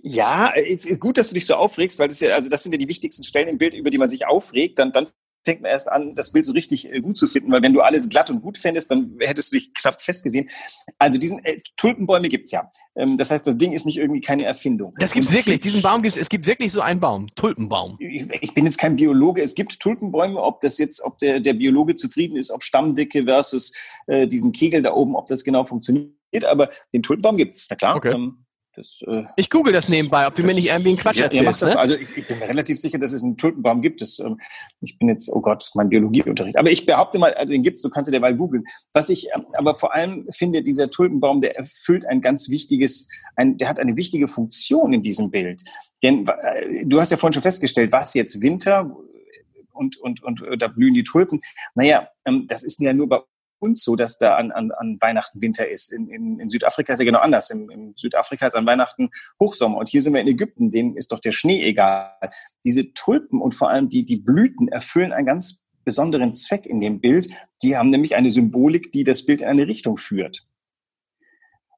Ja, 0.00 0.48
ist 0.48 0.88
gut, 1.00 1.18
dass 1.18 1.28
du 1.28 1.34
dich 1.34 1.46
so 1.46 1.56
aufregst, 1.56 1.98
weil 1.98 2.08
das 2.08 2.20
ja, 2.20 2.30
also 2.34 2.48
das 2.48 2.62
sind 2.62 2.72
ja 2.72 2.78
die 2.78 2.88
wichtigsten 2.88 3.24
Stellen 3.24 3.48
im 3.48 3.58
Bild, 3.58 3.74
über 3.74 3.90
die 3.90 3.98
man 3.98 4.10
sich 4.10 4.26
aufregt. 4.26 4.78
Dann, 4.78 4.92
dann 4.92 5.08
fängt 5.44 5.62
man 5.62 5.70
erst 5.70 5.90
an, 5.90 6.14
das 6.14 6.32
Bild 6.32 6.44
so 6.44 6.52
richtig 6.52 6.92
äh, 6.92 7.00
gut 7.00 7.16
zu 7.16 7.26
finden, 7.26 7.50
weil 7.52 7.62
wenn 7.62 7.72
du 7.72 7.80
alles 7.80 8.08
glatt 8.08 8.30
und 8.30 8.40
gut 8.42 8.58
fändest, 8.58 8.90
dann 8.90 9.16
hättest 9.20 9.52
du 9.52 9.58
dich 9.58 9.72
knapp 9.74 10.02
festgesehen. 10.02 10.50
Also 10.98 11.18
diesen 11.18 11.44
äh, 11.44 11.56
Tulpenbäume 11.76 12.28
gibt's 12.28 12.50
ja. 12.50 12.70
Ähm, 12.96 13.16
das 13.16 13.30
heißt, 13.30 13.46
das 13.46 13.56
Ding 13.56 13.72
ist 13.72 13.86
nicht 13.86 13.96
irgendwie 13.96 14.20
keine 14.20 14.44
Erfindung. 14.44 14.94
Das 14.98 15.12
gibt's 15.12 15.32
wirklich. 15.32 15.60
Diesen 15.60 15.82
Baum 15.82 16.02
gibt's. 16.02 16.18
Es 16.18 16.28
gibt 16.28 16.46
wirklich 16.46 16.72
so 16.72 16.80
einen 16.80 17.00
Baum, 17.00 17.28
Tulpenbaum. 17.34 17.96
Ich, 17.98 18.26
ich 18.40 18.54
bin 18.54 18.64
jetzt 18.64 18.78
kein 18.78 18.96
Biologe. 18.96 19.42
Es 19.42 19.54
gibt 19.54 19.80
Tulpenbäume. 19.80 20.40
Ob 20.40 20.60
das 20.60 20.78
jetzt, 20.78 21.02
ob 21.02 21.18
der, 21.18 21.40
der 21.40 21.54
Biologe 21.54 21.94
zufrieden 21.94 22.36
ist, 22.36 22.50
ob 22.50 22.62
Stammdicke 22.62 23.24
versus 23.24 23.72
äh, 24.06 24.26
diesen 24.26 24.52
Kegel 24.52 24.82
da 24.82 24.92
oben, 24.92 25.16
ob 25.16 25.26
das 25.26 25.44
genau 25.44 25.64
funktioniert. 25.64 26.14
Aber 26.46 26.70
den 26.92 27.02
Tulpenbaum 27.02 27.36
gibt's. 27.36 27.68
Na 27.70 27.76
klar. 27.76 27.96
Okay. 27.96 28.12
Ähm, 28.12 28.44
das, 28.78 29.02
äh, 29.06 29.24
ich 29.36 29.50
google 29.50 29.72
das 29.72 29.88
nebenbei, 29.88 30.26
ob 30.26 30.34
du 30.34 30.46
mir 30.46 30.54
nicht 30.54 30.68
irgendwie 30.68 30.90
einen 30.90 30.98
Quatsch 30.98 31.16
ja, 31.16 31.24
erzählst. 31.24 31.64
Ne? 31.64 31.78
Also 31.78 31.94
ich, 31.94 32.16
ich, 32.16 32.26
bin 32.26 32.38
mir 32.38 32.48
relativ 32.48 32.78
sicher, 32.78 32.98
dass 32.98 33.12
es 33.12 33.22
einen 33.22 33.36
Tulpenbaum 33.36 33.82
gibt. 33.82 34.00
Das, 34.00 34.20
ähm, 34.20 34.40
ich 34.80 34.98
bin 34.98 35.08
jetzt, 35.08 35.30
oh 35.32 35.40
Gott, 35.40 35.68
mein 35.74 35.88
Biologieunterricht. 35.88 36.56
Aber 36.56 36.70
ich 36.70 36.86
behaupte 36.86 37.18
mal, 37.18 37.34
also 37.34 37.52
den 37.52 37.62
gibt's, 37.62 37.82
du 37.82 37.90
kannst 37.90 38.08
du 38.08 38.12
derweil 38.12 38.36
googeln. 38.36 38.64
Was 38.92 39.10
ich 39.10 39.28
ähm, 39.36 39.46
aber 39.54 39.74
vor 39.74 39.94
allem 39.94 40.26
finde, 40.30 40.62
dieser 40.62 40.90
Tulpenbaum, 40.90 41.40
der 41.40 41.56
erfüllt 41.56 42.06
ein 42.06 42.20
ganz 42.20 42.48
wichtiges, 42.48 43.08
ein, 43.34 43.56
der 43.56 43.68
hat 43.68 43.80
eine 43.80 43.96
wichtige 43.96 44.28
Funktion 44.28 44.92
in 44.92 45.02
diesem 45.02 45.30
Bild. 45.30 45.62
Denn 46.02 46.26
äh, 46.26 46.84
du 46.86 47.00
hast 47.00 47.10
ja 47.10 47.16
vorhin 47.16 47.34
schon 47.34 47.42
festgestellt, 47.42 47.90
was 47.90 48.14
jetzt 48.14 48.40
Winter 48.40 48.96
und, 49.72 49.98
und, 49.98 50.22
und 50.22 50.42
da 50.58 50.68
blühen 50.68 50.94
die 50.94 51.04
Tulpen. 51.04 51.40
Naja, 51.74 52.08
ähm, 52.24 52.46
das 52.48 52.62
ist 52.62 52.80
ja 52.80 52.92
nur 52.92 53.08
bei 53.08 53.18
uns 53.58 53.84
so, 53.84 53.96
dass 53.96 54.18
da 54.18 54.36
an, 54.36 54.50
an, 54.50 54.70
an 54.72 54.98
Weihnachten 55.00 55.40
Winter 55.40 55.68
ist. 55.68 55.92
In, 55.92 56.08
in, 56.08 56.40
in 56.40 56.48
Südafrika 56.48 56.92
ist 56.92 56.98
ja 56.98 57.04
genau 57.04 57.20
anders. 57.20 57.50
In, 57.50 57.70
in 57.70 57.94
Südafrika 57.94 58.46
ist 58.46 58.54
an 58.54 58.66
Weihnachten 58.66 59.10
Hochsommer. 59.40 59.78
Und 59.78 59.88
hier 59.88 60.02
sind 60.02 60.14
wir 60.14 60.20
in 60.20 60.28
Ägypten, 60.28 60.70
denen 60.70 60.96
ist 60.96 61.12
doch 61.12 61.20
der 61.20 61.32
Schnee 61.32 61.62
egal. 61.64 62.12
Diese 62.64 62.92
Tulpen 62.92 63.40
und 63.40 63.52
vor 63.52 63.70
allem 63.70 63.88
die, 63.88 64.04
die 64.04 64.16
Blüten 64.16 64.68
erfüllen 64.68 65.12
einen 65.12 65.26
ganz 65.26 65.64
besonderen 65.84 66.34
Zweck 66.34 66.66
in 66.66 66.80
dem 66.80 67.00
Bild. 67.00 67.28
Die 67.62 67.76
haben 67.76 67.88
nämlich 67.88 68.14
eine 68.14 68.30
Symbolik, 68.30 68.92
die 68.92 69.04
das 69.04 69.24
Bild 69.24 69.40
in 69.40 69.48
eine 69.48 69.66
Richtung 69.66 69.96
führt. 69.96 70.44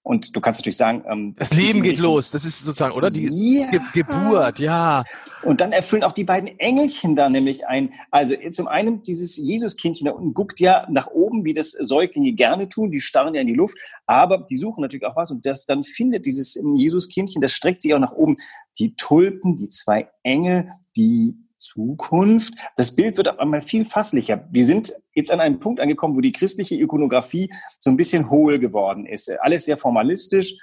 Und 0.03 0.35
du 0.35 0.41
kannst 0.41 0.61
natürlich 0.61 0.79
sagen, 0.79 1.05
ähm, 1.07 1.35
das, 1.37 1.51
das 1.51 1.59
Leben 1.59 1.83
geht 1.83 1.99
los. 1.99 2.31
Das 2.31 2.45
ist 2.45 2.65
sozusagen, 2.65 2.95
oder? 2.95 3.11
Die 3.11 3.61
ja. 3.61 3.71
Ge 3.71 3.81
Geburt, 3.93 4.59
ja. 4.59 5.05
Und 5.43 5.61
dann 5.61 5.73
erfüllen 5.73 6.05
auch 6.05 6.13
die 6.13 6.25
beiden 6.25 6.59
Engelchen 6.59 7.17
da 7.17 7.29
nämlich 7.29 7.67
ein. 7.67 7.93
Also 8.11 8.35
zum 8.49 8.67
einen 8.67 9.03
dieses 9.03 9.37
Jesuskindchen 9.37 10.07
da 10.07 10.13
unten 10.13 10.33
guckt 10.33 10.59
ja 10.59 10.87
nach 10.91 11.09
oben, 11.09 11.45
wie 11.45 11.53
das 11.53 11.73
Säuglinge 11.73 12.33
gerne 12.33 12.69
tun. 12.69 12.91
Die 12.91 13.01
starren 13.01 13.35
ja 13.35 13.43
in 13.43 13.47
die 13.47 13.55
Luft, 13.55 13.77
aber 14.07 14.39
die 14.49 14.57
suchen 14.57 14.81
natürlich 14.81 15.05
auch 15.05 15.17
was. 15.17 15.31
Und 15.31 15.45
das 15.45 15.67
dann 15.67 15.85
findet 15.85 16.25
dieses 16.25 16.55
Jesuskindchen, 16.55 17.43
das 17.43 17.53
streckt 17.53 17.83
sich 17.83 17.93
auch 17.93 17.99
nach 17.99 18.13
oben. 18.13 18.39
Die 18.79 18.95
Tulpen, 18.95 19.55
die 19.55 19.69
zwei 19.69 20.09
Engel, 20.23 20.71
die 20.97 21.37
Zukunft. 21.61 22.55
Das 22.77 22.97
Bild 22.97 23.17
wird 23.17 23.29
auf 23.29 23.39
einmal 23.39 23.63
viel 23.63 23.85
fasslicher. 23.85 24.49
Wir 24.51 24.65
sind 24.65 24.93
jetzt 25.15 25.31
an 25.31 25.41
einem 25.41 25.61
Punkt 25.61 25.81
angekommen, 25.81 26.17
wo 26.17 26.21
die 26.21 26.33
christliche 26.33 26.75
Ikonografie 26.75 27.53
so 27.79 27.91
ein 27.91 27.97
bisschen 27.97 28.31
hohl 28.31 28.59
geworden 28.59 29.07
ist. 29.07 29.31
Alles 29.41 29.67
sehr 29.67 29.77
formalistisch. 29.77 30.57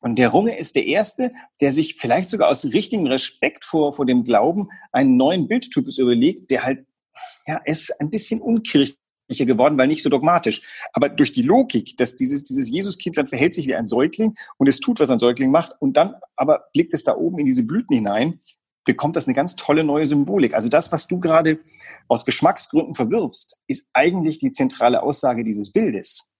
Und 0.00 0.18
der 0.18 0.28
Runge 0.28 0.56
ist 0.56 0.76
der 0.76 0.86
Erste, 0.86 1.32
der 1.60 1.72
sich 1.72 1.96
vielleicht 1.96 2.30
sogar 2.30 2.48
aus 2.48 2.64
richtigem 2.64 3.06
Respekt 3.06 3.64
vor, 3.64 3.92
vor 3.92 4.06
dem 4.06 4.24
Glauben 4.24 4.68
einen 4.92 5.16
neuen 5.16 5.48
Bildtypus 5.48 5.98
überlegt, 5.98 6.50
der 6.50 6.64
halt, 6.64 6.86
ja, 7.46 7.60
ist 7.64 8.00
ein 8.00 8.10
bisschen 8.10 8.40
unkirchlicher 8.40 8.96
geworden, 9.44 9.76
weil 9.76 9.88
nicht 9.88 10.02
so 10.02 10.08
dogmatisch. 10.08 10.62
Aber 10.94 11.10
durch 11.10 11.32
die 11.32 11.42
Logik, 11.42 11.96
dass 11.98 12.16
dieses, 12.16 12.44
dieses 12.44 12.70
Jesuskindlein 12.70 13.26
verhält 13.26 13.52
sich 13.52 13.66
wie 13.66 13.74
ein 13.74 13.86
Säugling 13.86 14.36
und 14.56 14.68
es 14.68 14.80
tut, 14.80 15.00
was 15.00 15.10
ein 15.10 15.18
Säugling 15.18 15.50
macht 15.50 15.72
und 15.80 15.96
dann 15.98 16.14
aber 16.34 16.64
blickt 16.72 16.94
es 16.94 17.04
da 17.04 17.14
oben 17.14 17.38
in 17.38 17.44
diese 17.44 17.66
Blüten 17.66 17.94
hinein, 17.94 18.40
bekommt 18.84 19.16
das 19.16 19.26
eine 19.26 19.34
ganz 19.34 19.56
tolle 19.56 19.84
neue 19.84 20.06
Symbolik. 20.06 20.54
Also 20.54 20.68
das, 20.68 20.92
was 20.92 21.06
du 21.06 21.20
gerade 21.20 21.58
aus 22.08 22.24
Geschmacksgründen 22.24 22.94
verwirfst, 22.94 23.60
ist 23.66 23.86
eigentlich 23.92 24.38
die 24.38 24.50
zentrale 24.50 25.02
Aussage 25.02 25.44
dieses 25.44 25.72
Bildes. 25.72 26.30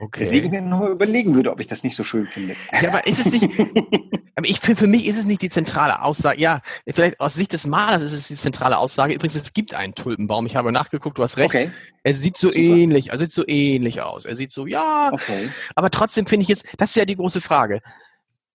Okay. 0.00 0.20
Deswegen 0.20 0.46
ich 0.46 0.52
mir 0.52 0.62
nur 0.62 0.90
überlegen 0.90 1.34
würde, 1.34 1.50
ob 1.50 1.58
ich 1.58 1.66
das 1.66 1.82
nicht 1.82 1.96
so 1.96 2.04
schön 2.04 2.28
finde. 2.28 2.54
Ja, 2.80 2.90
aber 2.90 3.04
ist 3.04 3.18
es 3.18 3.32
nicht, 3.32 3.44
aber 4.36 4.46
ich, 4.46 4.60
für, 4.60 4.76
für 4.76 4.86
mich 4.86 5.08
ist 5.08 5.18
es 5.18 5.24
nicht 5.24 5.42
die 5.42 5.50
zentrale 5.50 6.02
Aussage. 6.02 6.40
Ja, 6.40 6.60
vielleicht 6.86 7.18
aus 7.18 7.34
Sicht 7.34 7.52
des 7.52 7.66
Malers 7.66 8.02
ist 8.02 8.12
es 8.12 8.28
die 8.28 8.36
zentrale 8.36 8.78
Aussage. 8.78 9.14
Übrigens, 9.14 9.34
es 9.34 9.52
gibt 9.52 9.74
einen 9.74 9.96
Tulpenbaum. 9.96 10.46
Ich 10.46 10.54
habe 10.54 10.70
nachgeguckt, 10.70 11.18
du 11.18 11.24
hast 11.24 11.36
recht. 11.36 11.52
Okay. 11.52 11.72
Er 12.04 12.14
sieht 12.14 12.36
so 12.36 12.48
Super. 12.48 12.60
ähnlich, 12.60 13.10
also 13.10 13.24
sieht 13.24 13.34
so 13.34 13.42
ähnlich 13.48 14.00
aus. 14.00 14.24
Er 14.24 14.36
sieht 14.36 14.52
so, 14.52 14.68
ja. 14.68 15.10
Okay. 15.12 15.48
Aber 15.74 15.90
trotzdem 15.90 16.26
finde 16.26 16.44
ich 16.44 16.48
jetzt, 16.48 16.64
das 16.76 16.90
ist 16.90 16.96
ja 16.96 17.04
die 17.04 17.16
große 17.16 17.40
Frage 17.40 17.80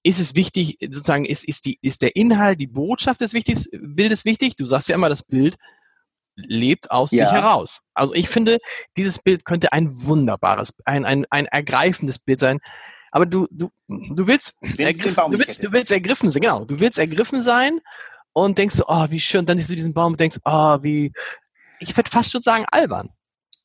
ist 0.04 0.20
es 0.20 0.36
wichtig, 0.36 0.78
sozusagen, 0.82 1.26
ist, 1.26 1.46
ist, 1.46 1.66
die, 1.66 1.80
ist 1.82 2.02
der 2.02 2.16
Inhalt, 2.16 2.60
die 2.60 2.68
Botschaft 2.68 3.22
des 3.22 3.34
Wichtigs, 3.34 3.70
Bildes 3.72 4.26
wichtig? 4.26 4.56
Du 4.58 4.66
sagst 4.66 4.90
ja 4.90 4.96
immer, 4.96 5.10
das 5.10 5.24
Bild 5.24 5.58
lebt 6.36 6.92
aus 6.92 7.12
ja. 7.12 7.26
sich 7.26 7.34
heraus. 7.34 7.86
Also 7.94 8.14
ich 8.14 8.28
finde, 8.28 8.58
dieses 8.98 9.20
Bild 9.20 9.46
könnte 9.46 9.72
ein 9.72 9.90
wunderbares, 10.06 10.76
ein, 10.86 11.06
ein, 11.06 11.26
ein 11.30 11.46
ergreifendes 11.46 12.20
Bild 12.20 12.40
sein. 12.40 12.60
Aber 13.12 13.26
du, 13.26 13.48
du, 13.52 13.70
du 13.88 14.28
willst, 14.28 14.56
ergriff, 14.78 15.16
du 15.16 15.40
willst, 15.40 15.64
du 15.64 15.72
willst 15.72 15.92
ergriffen 15.92 16.30
sein, 16.30 16.42
genau. 16.42 16.66
Du 16.66 16.80
willst 16.80 16.98
ergriffen 16.98 17.42
sein 17.42 17.80
und 18.34 18.58
denkst 18.58 18.76
so, 18.76 18.86
oh, 18.88 19.06
wie 19.10 19.20
schön. 19.20 19.46
Dann 19.46 19.58
siehst 19.58 19.70
du 19.70 19.76
diesen 19.76 19.94
Baum 19.94 20.14
und 20.14 20.20
denkst, 20.20 20.38
oh, 20.44 20.80
wie, 20.82 21.14
ich 21.80 21.96
würde 21.96 22.10
fast 22.10 22.32
schon 22.32 22.42
sagen, 22.42 22.66
albern. 22.72 23.10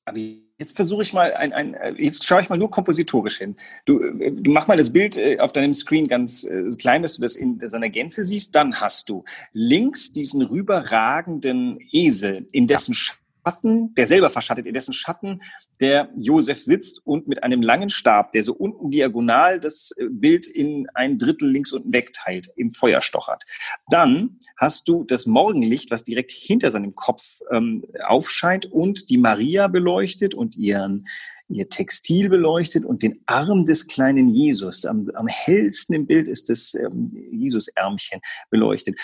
Aber 0.04 0.18
Jetzt 0.58 0.74
versuche 0.74 1.02
ich 1.02 1.12
mal 1.12 1.34
ein, 1.34 1.52
ein, 1.52 1.76
jetzt 1.98 2.24
schaue 2.24 2.42
ich 2.42 2.48
mal 2.48 2.58
nur 2.58 2.70
kompositorisch 2.70 3.38
hin. 3.38 3.56
Du, 3.84 4.00
du 4.00 4.50
mach 4.50 4.66
mal 4.66 4.76
das 4.76 4.92
Bild 4.92 5.16
äh, 5.16 5.38
auf 5.38 5.52
deinem 5.52 5.72
Screen 5.72 6.08
ganz 6.08 6.42
äh, 6.42 6.68
klein, 6.76 7.02
dass 7.02 7.14
du 7.14 7.22
das 7.22 7.36
in 7.36 7.60
seiner 7.62 7.88
Gänze 7.90 8.24
siehst. 8.24 8.56
Dann 8.56 8.80
hast 8.80 9.08
du 9.08 9.24
links 9.52 10.10
diesen 10.10 10.42
rüberragenden 10.42 11.78
Esel, 11.92 12.48
in 12.50 12.66
dessen 12.66 12.94
ja. 12.94 13.14
Schatten, 13.48 13.94
der 13.94 14.06
selber 14.06 14.28
verschattet, 14.28 14.66
in 14.66 14.74
dessen 14.74 14.92
Schatten 14.92 15.40
der 15.80 16.10
Josef 16.16 16.62
sitzt 16.62 17.00
und 17.04 17.28
mit 17.28 17.42
einem 17.42 17.62
langen 17.62 17.88
Stab, 17.88 18.32
der 18.32 18.42
so 18.42 18.52
unten 18.52 18.90
diagonal 18.90 19.58
das 19.58 19.92
äh, 19.96 20.06
Bild 20.10 20.46
in 20.46 20.86
ein 20.92 21.16
Drittel 21.16 21.50
links 21.50 21.72
unten 21.72 21.92
wegteilt, 21.92 22.48
im 22.56 22.72
Feuer 22.72 23.00
stochert. 23.00 23.44
Dann 23.88 24.38
hast 24.58 24.88
du 24.88 25.04
das 25.04 25.26
Morgenlicht, 25.26 25.90
was 25.90 26.04
direkt 26.04 26.30
hinter 26.30 26.70
seinem 26.70 26.94
Kopf 26.94 27.40
ähm, 27.50 27.84
aufscheint 28.06 28.66
und 28.66 29.08
die 29.08 29.18
Maria 29.18 29.68
beleuchtet 29.68 30.34
und 30.34 30.56
ihren 30.56 31.06
ihr 31.50 31.70
Textil 31.70 32.28
beleuchtet 32.28 32.84
und 32.84 33.02
den 33.02 33.18
Arm 33.24 33.64
des 33.64 33.86
kleinen 33.86 34.28
Jesus. 34.28 34.84
Am, 34.84 35.10
am 35.14 35.26
hellsten 35.26 35.94
im 35.94 36.06
Bild 36.06 36.28
ist 36.28 36.50
das 36.50 36.74
ähm, 36.74 37.16
Jesus-Ärmchen 37.30 38.20
beleuchtet. 38.50 38.98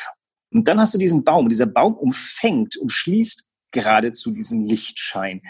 Und 0.53 0.69
dann 0.69 0.79
hast 0.79 0.93
du 0.93 0.99
diesen 0.99 1.25
Baum. 1.25 1.49
Dieser 1.49 1.65
Baum 1.65 1.95
umfängt, 1.95 2.77
umschließt 2.77 3.51
geradezu 3.75 4.31
diesen 4.31 4.63
Lichtschein. 4.63 5.43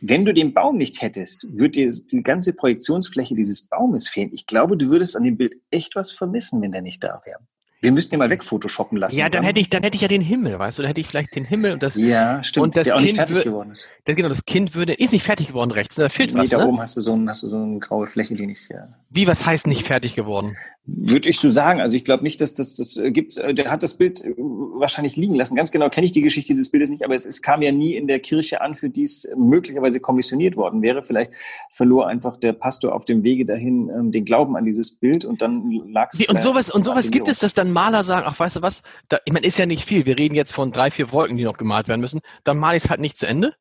Wenn 0.00 0.24
du 0.24 0.32
den 0.32 0.54
Baum 0.54 0.76
nicht 0.76 1.02
hättest, 1.02 1.46
würde 1.50 1.70
dir 1.70 1.90
die 1.90 2.22
ganze 2.22 2.52
Projektionsfläche 2.52 3.34
dieses 3.34 3.66
Baumes 3.66 4.06
fehlen. 4.08 4.30
Ich 4.32 4.46
glaube, 4.46 4.76
du 4.76 4.88
würdest 4.88 5.16
an 5.16 5.24
dem 5.24 5.36
Bild 5.36 5.56
echt 5.72 5.96
was 5.96 6.12
vermissen, 6.12 6.62
wenn 6.62 6.70
der 6.70 6.82
nicht 6.82 7.02
da 7.02 7.20
wäre. 7.24 7.40
Wir 7.82 7.92
müssten 7.92 8.10
den 8.10 8.18
mal 8.18 8.28
wegphotoshoppen 8.28 8.98
lassen. 8.98 9.18
Ja, 9.18 9.30
dann 9.30 9.42
hätte 9.42 9.58
ich, 9.58 9.70
dann 9.70 9.82
hätte 9.82 9.96
ich 9.96 10.02
ja 10.02 10.08
den 10.08 10.20
Himmel, 10.20 10.58
weißt 10.58 10.78
du, 10.78 10.82
dann 10.82 10.88
hätte 10.88 11.00
ich 11.00 11.06
vielleicht 11.06 11.34
den 11.34 11.46
Himmel 11.46 11.72
und 11.72 11.82
das. 11.82 11.96
Ja, 11.96 12.42
stimmt. 12.42 12.64
Und 12.64 12.76
das 12.76 12.84
der 12.84 12.96
auch 12.96 12.98
kind 12.98 13.12
nicht 13.12 13.16
fertig 13.16 13.44
geworden 13.44 13.70
ist. 13.70 13.88
Das, 14.04 14.16
genau, 14.16 14.28
das 14.28 14.44
Kind 14.44 14.74
würde, 14.74 14.92
ist 14.92 15.14
nicht 15.14 15.24
fertig 15.24 15.48
geworden 15.48 15.70
rechts, 15.70 15.94
da 15.94 16.10
fehlt 16.10 16.34
nee, 16.34 16.40
was. 16.40 16.50
da 16.50 16.58
ne? 16.58 16.66
oben 16.66 16.78
hast 16.78 16.96
du 16.98 17.00
so, 17.00 17.14
ein, 17.14 17.28
hast 17.28 17.42
du 17.42 17.46
so 17.46 17.56
eine 17.56 17.78
graue 17.78 18.06
Fläche, 18.06 18.34
die 18.34 18.46
nicht. 18.46 18.68
Ja. 18.70 18.88
Wie, 19.08 19.26
was 19.26 19.46
heißt 19.46 19.66
nicht 19.66 19.86
fertig 19.86 20.14
geworden? 20.14 20.58
Würde 20.86 21.28
ich 21.28 21.38
so 21.38 21.50
sagen. 21.50 21.80
Also 21.80 21.94
ich 21.96 22.04
glaube 22.04 22.22
nicht, 22.22 22.40
dass 22.40 22.54
das, 22.54 22.74
das 22.74 22.96
äh, 22.96 23.10
gibt. 23.10 23.36
Äh, 23.36 23.54
der 23.54 23.70
hat 23.70 23.82
das 23.82 23.96
Bild 23.98 24.24
äh, 24.24 24.34
wahrscheinlich 24.38 25.16
liegen 25.16 25.34
lassen. 25.34 25.54
Ganz 25.54 25.70
genau 25.70 25.90
kenne 25.90 26.06
ich 26.06 26.12
die 26.12 26.22
Geschichte 26.22 26.54
des 26.54 26.70
Bildes 26.70 26.88
nicht, 26.88 27.04
aber 27.04 27.14
es, 27.14 27.26
es 27.26 27.42
kam 27.42 27.60
ja 27.60 27.70
nie 27.70 27.94
in 27.94 28.06
der 28.06 28.18
Kirche 28.18 28.62
an, 28.62 28.74
für 28.74 28.88
die 28.88 29.02
es 29.02 29.28
möglicherweise 29.36 30.00
kommissioniert 30.00 30.56
worden 30.56 30.80
wäre. 30.80 31.02
Vielleicht 31.02 31.32
verlor 31.70 32.08
einfach 32.08 32.38
der 32.38 32.54
Pastor 32.54 32.94
auf 32.94 33.04
dem 33.04 33.22
Wege 33.22 33.44
dahin 33.44 33.90
ähm, 33.90 34.10
den 34.10 34.24
Glauben 34.24 34.56
an 34.56 34.64
dieses 34.64 34.96
Bild 34.96 35.24
und 35.24 35.42
dann 35.42 35.70
lag 35.92 36.10
es. 36.12 36.26
Und 36.26 36.40
sowas 36.40 36.70
und 36.70 36.84
sowas 36.84 37.10
gibt 37.10 37.28
es, 37.28 37.40
dass 37.40 37.52
dann 37.52 37.72
Maler 37.72 38.02
sagen, 38.02 38.24
ach 38.26 38.38
weißt 38.38 38.56
du 38.56 38.62
was, 38.62 38.82
da, 39.08 39.18
ich 39.24 39.32
meine, 39.32 39.46
ist 39.46 39.58
ja 39.58 39.66
nicht 39.66 39.84
viel. 39.84 40.06
Wir 40.06 40.18
reden 40.18 40.34
jetzt 40.34 40.52
von 40.52 40.72
drei, 40.72 40.90
vier 40.90 41.12
Wolken, 41.12 41.36
die 41.36 41.44
noch 41.44 41.58
gemalt 41.58 41.88
werden 41.88 42.00
müssen. 42.00 42.20
Dann 42.44 42.58
male 42.58 42.78
ich 42.78 42.84
es 42.84 42.90
halt 42.90 43.00
nicht 43.00 43.18
zu 43.18 43.26
Ende. 43.26 43.54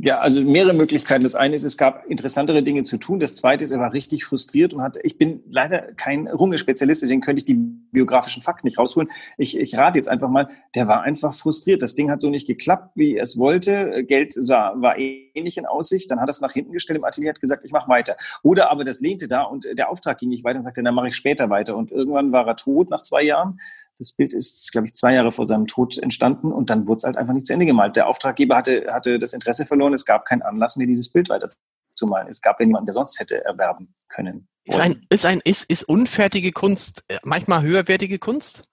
Ja, 0.00 0.20
also 0.20 0.40
mehrere 0.40 0.72
Möglichkeiten. 0.72 1.24
Das 1.24 1.34
eine 1.34 1.54
ist, 1.54 1.62
es 1.62 1.76
gab 1.76 2.06
interessantere 2.06 2.62
Dinge 2.62 2.84
zu 2.84 2.96
tun. 2.96 3.20
Das 3.20 3.36
zweite 3.36 3.64
ist, 3.64 3.70
er 3.70 3.80
war 3.80 3.92
richtig 3.92 4.24
frustriert 4.24 4.72
und 4.72 4.80
hat, 4.80 4.96
ich 5.02 5.18
bin 5.18 5.42
leider 5.50 5.92
kein 5.92 6.26
Runge-Spezialist, 6.26 7.02
deswegen 7.02 7.20
könnte 7.20 7.40
ich 7.40 7.44
die 7.44 7.54
biografischen 7.54 8.42
Fakten 8.42 8.66
nicht 8.66 8.78
rausholen. 8.78 9.10
Ich, 9.36 9.58
ich 9.58 9.76
rate 9.76 9.98
jetzt 9.98 10.08
einfach 10.08 10.30
mal, 10.30 10.48
der 10.74 10.88
war 10.88 11.02
einfach 11.02 11.34
frustriert. 11.34 11.82
Das 11.82 11.94
Ding 11.94 12.10
hat 12.10 12.22
so 12.22 12.30
nicht 12.30 12.46
geklappt, 12.46 12.92
wie 12.94 13.18
es 13.18 13.38
wollte. 13.38 14.04
Geld 14.04 14.34
war, 14.48 14.80
war 14.80 14.96
ähnlich 14.96 15.58
in 15.58 15.66
Aussicht. 15.66 16.10
Dann 16.10 16.18
hat 16.18 16.28
er 16.28 16.30
es 16.30 16.40
nach 16.40 16.52
hinten 16.52 16.72
gestellt 16.72 16.96
im 16.96 17.04
Atelier, 17.04 17.30
hat 17.30 17.40
gesagt, 17.40 17.64
ich 17.66 17.72
mache 17.72 17.90
weiter. 17.90 18.16
Oder 18.42 18.70
aber 18.70 18.84
das 18.84 19.00
lehnte 19.00 19.28
da 19.28 19.42
und 19.42 19.68
der 19.70 19.90
Auftrag 19.90 20.16
ging 20.16 20.30
nicht 20.30 20.44
weiter 20.44 20.56
und 20.56 20.62
sagte, 20.62 20.82
dann 20.82 20.94
mache 20.94 21.08
ich 21.08 21.16
später 21.16 21.50
weiter. 21.50 21.76
Und 21.76 21.92
irgendwann 21.92 22.32
war 22.32 22.46
er 22.46 22.56
tot 22.56 22.88
nach 22.88 23.02
zwei 23.02 23.22
Jahren 23.22 23.60
das 23.98 24.12
Bild 24.12 24.34
ist, 24.34 24.72
glaube 24.72 24.86
ich, 24.86 24.94
zwei 24.94 25.14
Jahre 25.14 25.30
vor 25.30 25.46
seinem 25.46 25.66
Tod 25.66 25.98
entstanden 25.98 26.52
und 26.52 26.70
dann 26.70 26.86
wurde 26.86 26.98
es 26.98 27.04
halt 27.04 27.16
einfach 27.16 27.32
nicht 27.32 27.46
zu 27.46 27.52
Ende 27.52 27.66
gemalt. 27.66 27.96
Der 27.96 28.08
Auftraggeber 28.08 28.56
hatte, 28.56 28.86
hatte 28.92 29.18
das 29.18 29.32
Interesse 29.32 29.66
verloren. 29.66 29.92
Es 29.92 30.04
gab 30.04 30.24
keinen 30.24 30.42
Anlass 30.42 30.76
mehr, 30.76 30.86
dieses 30.86 31.12
Bild 31.12 31.28
weiter 31.28 31.48
zu 31.94 32.06
malen. 32.06 32.28
Es 32.28 32.40
gab 32.40 32.58
ja 32.60 32.66
niemanden, 32.66 32.86
der 32.86 32.94
sonst 32.94 33.20
hätte 33.20 33.44
erwerben 33.44 33.94
können. 34.08 34.48
Ist 34.64 34.80
ein, 34.80 35.06
ist 35.10 35.24
ein, 35.26 35.40
ist, 35.44 35.70
ist 35.70 35.84
unfertige 35.84 36.52
Kunst 36.52 37.04
äh, 37.08 37.18
manchmal 37.22 37.62
höherwertige 37.62 38.18
Kunst? 38.18 38.64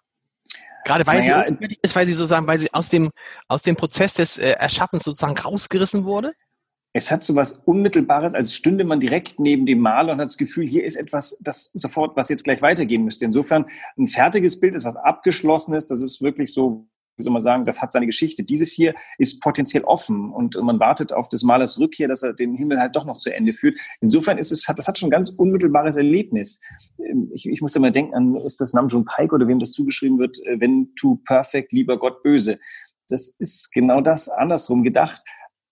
Gerade 0.86 1.06
weil 1.06 1.20
Naja, 1.20 1.46
sie 1.48 1.78
ist, 1.82 1.96
weil 1.96 2.08
sie 2.08 2.14
sozusagen, 2.14 2.48
weil 2.48 2.60
sie 2.60 2.74
aus 2.74 2.90
dem, 2.90 3.12
aus 3.48 3.62
dem 3.62 3.76
Prozess 3.76 4.16
des 4.16 4.38
äh, 4.38 4.52
Erschaffens 4.52 5.04
sozusagen 5.04 5.38
rausgerissen 5.38 6.06
wurde? 6.06 6.34
Es 6.94 7.10
hat 7.10 7.24
so 7.24 7.36
was 7.36 7.54
Unmittelbares, 7.54 8.34
als 8.34 8.54
stünde 8.54 8.84
man 8.84 9.00
direkt 9.00 9.40
neben 9.40 9.66
dem 9.66 9.80
Maler 9.80 10.14
und 10.14 10.20
hat 10.20 10.26
das 10.26 10.38
Gefühl, 10.38 10.68
hier 10.68 10.84
ist 10.84 10.98
etwas, 10.98 11.38
das 11.40 11.72
sofort, 11.74 12.18
was 12.18 12.30
jetzt 12.30 12.44
gleich 12.44 12.62
weitergehen 12.62 13.06
müsste. 13.06 13.26
Insofern 13.26 13.66
ein 13.98 14.08
fertiges 14.08 14.60
Bild 14.60 14.76
ist 14.76 14.84
was 14.84 14.98
Abgeschlossenes, 14.98 15.88
das 15.88 16.02
ist 16.02 16.22
wirklich 16.22 16.54
so, 16.54 16.88
wie 17.16 17.24
soll 17.24 17.32
man 17.32 17.42
sagen, 17.42 17.66
das 17.66 17.82
hat 17.82 17.94
seine 17.94 18.08
Geschichte. 18.08 18.44
Dieses 18.44 18.74
hier 18.74 18.94
ist 19.18 19.42
potenziell 19.42 19.84
offen 19.84 20.32
und 20.34 20.56
man 20.62 20.80
wartet 20.80 21.14
auf 21.14 21.30
des 21.30 21.44
Malers 21.44 21.80
Rückkehr, 21.80 22.10
dass 22.10 22.24
er 22.24 22.34
den 22.34 22.56
Himmel 22.56 22.80
halt 22.80 22.96
doch 22.96 23.06
noch 23.06 23.18
zu 23.18 23.34
Ende 23.34 23.54
führt. 23.54 23.78
Insofern 24.02 24.38
ist 24.38 24.52
es, 24.52 24.64
das 24.64 24.88
hat 24.88 24.98
schon 24.98 25.08
ein 25.08 25.12
ganz 25.12 25.30
unmittelbares 25.30 25.96
Erlebnis. 25.96 26.60
Ähm, 27.00 27.32
Ich, 27.34 27.46
ich 27.46 27.62
muss 27.62 27.76
immer 27.76 27.92
denken 27.92 28.16
an, 28.16 28.36
ist 28.36 28.60
das 28.60 28.74
Namjoon 28.74 29.06
Pike 29.06 29.34
oder 29.34 29.48
wem 29.48 29.60
das 29.60 29.72
zugeschrieben 29.72 30.20
wird, 30.20 30.40
äh, 30.46 30.60
wenn 30.60 30.94
to 30.96 31.22
perfect, 31.26 31.72
lieber 31.72 31.98
Gott 31.98 32.22
böse. 32.22 32.60
Das 33.08 33.28
ist 33.40 33.72
genau 33.72 34.02
das 34.02 34.30
andersrum 34.30 34.84
gedacht 34.84 35.22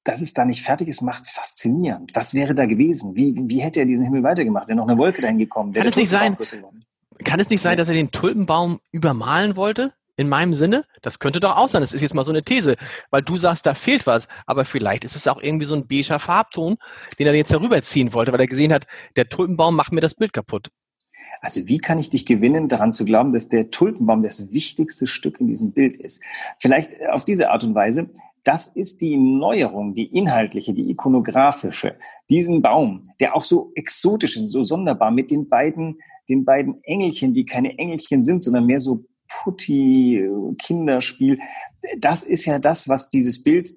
dass 0.10 0.22
es 0.22 0.34
da 0.34 0.44
nicht 0.44 0.64
fertig 0.64 0.88
ist, 0.88 1.02
macht 1.02 1.24
es 1.24 1.30
faszinierend. 1.30 2.12
Was 2.16 2.34
wäre 2.34 2.56
da 2.56 2.66
gewesen? 2.66 3.16
Wie, 3.16 3.36
wie 3.48 3.62
hätte 3.62 3.80
er 3.80 3.86
diesen 3.86 4.06
Himmel 4.06 4.24
weitergemacht? 4.24 4.68
Wäre 4.68 4.78
noch 4.78 4.88
eine 4.88 4.98
Wolke 4.98 5.22
dahin 5.22 5.38
gekommen? 5.38 5.76
Wäre 5.76 5.84
Kann 5.84 5.92
es 5.92 5.98
nicht 5.98 6.10
sein-? 6.10 6.36
Kann 7.24 7.40
es 7.40 7.50
nicht 7.50 7.62
sein, 7.62 7.78
dass 7.78 7.90
er 7.90 7.94
den 7.94 8.12
Tulpenbaum 8.12 8.80
übermalen 8.92 9.56
wollte? 9.56 9.94
In 10.18 10.28
meinem 10.28 10.54
Sinne? 10.54 10.84
Das 11.02 11.20
könnte 11.20 11.40
doch 11.40 11.56
auch 11.56 11.70
sein. 11.70 11.82
Das 11.82 11.94
ist 11.94 12.02
jetzt 12.02 12.14
mal 12.14 12.26
so 12.26 12.32
eine 12.32 12.44
These, 12.44 12.76
weil 13.10 13.22
du 13.22 13.38
sagst, 13.38 13.66
da 13.66 13.74
fehlt 13.74 14.06
was. 14.06 14.28
Aber 14.46 14.66
vielleicht 14.66 15.06
ist 15.06 15.16
es 15.16 15.28
auch 15.28 15.42
irgendwie 15.42 15.66
so 15.66 15.76
ein 15.76 15.88
beiger 15.88 16.20
Farbton, 16.20 16.76
den 17.18 17.28
er 17.28 17.36
jetzt 17.36 17.54
darüber 17.54 17.82
ziehen 17.84 18.12
wollte, 18.12 18.34
weil 18.34 18.42
er 18.42 18.48
gesehen 18.48 18.74
hat, 18.74 18.86
der 19.16 19.30
Tulpenbaum 19.30 19.76
macht 19.76 19.94
mir 19.94 20.02
das 20.02 20.16
Bild 20.16 20.34
kaputt. 20.34 20.72
Also 21.42 21.68
wie 21.68 21.78
kann 21.78 22.00
ich 22.00 22.10
dich 22.10 22.26
gewinnen, 22.26 22.68
daran 22.68 22.92
zu 22.92 23.06
glauben, 23.06 23.32
dass 23.32 23.48
der 23.48 23.72
Tulpenbaum 23.72 24.24
das 24.24 24.52
wichtigste 24.52 25.08
Stück 25.08 25.40
in 25.40 25.48
diesem 25.48 25.72
Bild 25.72 25.96
ist? 25.96 26.22
Vielleicht 26.60 26.92
auf 27.10 27.24
diese 27.24 27.52
Art 27.52 27.64
und 27.64 27.76
Weise. 27.76 28.10
Das 28.44 28.68
ist 28.68 29.02
die 29.02 29.18
Neuerung, 29.18 29.94
die 29.94 30.06
inhaltliche, 30.06 30.74
die 30.74 30.90
ikonografische. 30.90 31.98
Diesen 32.30 32.62
Baum, 32.62 33.04
der 33.20 33.36
auch 33.36 33.44
so 33.44 33.72
exotisch 33.76 34.38
ist, 34.38 34.52
so 34.52 34.64
sonderbar 34.64 35.12
mit 35.12 35.32
den 35.32 35.50
beiden, 35.50 36.00
den 36.30 36.46
beiden 36.46 36.84
Engelchen, 36.84 37.34
die 37.34 37.46
keine 37.46 37.78
Engelchen 37.78 38.24
sind, 38.24 38.44
sondern 38.44 38.66
mehr 38.66 38.80
so 38.80 39.06
Putti, 39.28 40.28
Kinderspiel. 40.58 41.40
Das 41.98 42.24
ist 42.24 42.46
ja 42.46 42.60
das, 42.60 42.90
was 42.90 43.10
dieses 43.10 43.44
Bild 43.44 43.70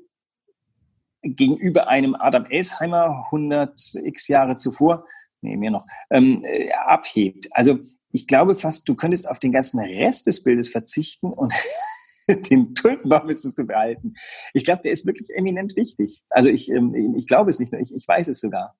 gegenüber 1.23 1.89
einem 1.89 2.15
Adam 2.15 2.47
Elsheimer 2.47 3.27
100 3.27 3.95
x 4.05 4.29
Jahre 4.29 4.57
zuvor, 4.57 5.07
nee, 5.41 5.57
mehr 5.57 5.71
noch, 5.71 5.87
ähm, 6.11 6.45
äh, 6.45 6.73
abhebt. 6.73 7.49
Also 7.53 7.79
ich 8.11 8.27
glaube 8.27 8.55
fast, 8.55 8.89
du 8.89 8.95
könntest 8.95 9.29
auf 9.29 9.39
den 9.39 9.53
ganzen 9.53 9.81
Rest 9.81 10.27
des 10.27 10.43
Bildes 10.43 10.69
verzichten 10.69 11.33
und 11.33 11.53
den 12.51 12.75
Tulpenbaum 12.75 13.27
müsstest 13.27 13.59
du 13.59 13.65
behalten. 13.65 14.15
Ich 14.55 14.65
glaube, 14.65 14.83
der 14.83 14.93
ist 14.93 15.07
wirklich 15.07 15.31
eminent 15.35 15.77
wichtig. 15.77 16.23
Also 16.31 16.49
ich, 16.49 16.71
ähm, 16.71 17.15
ich 17.17 17.27
glaube 17.27 17.51
es 17.51 17.59
nicht 17.59 17.73
nur, 17.73 17.81
ich, 17.81 17.95
ich 17.95 18.07
weiß 18.07 18.29
es 18.29 18.41
sogar. 18.41 18.77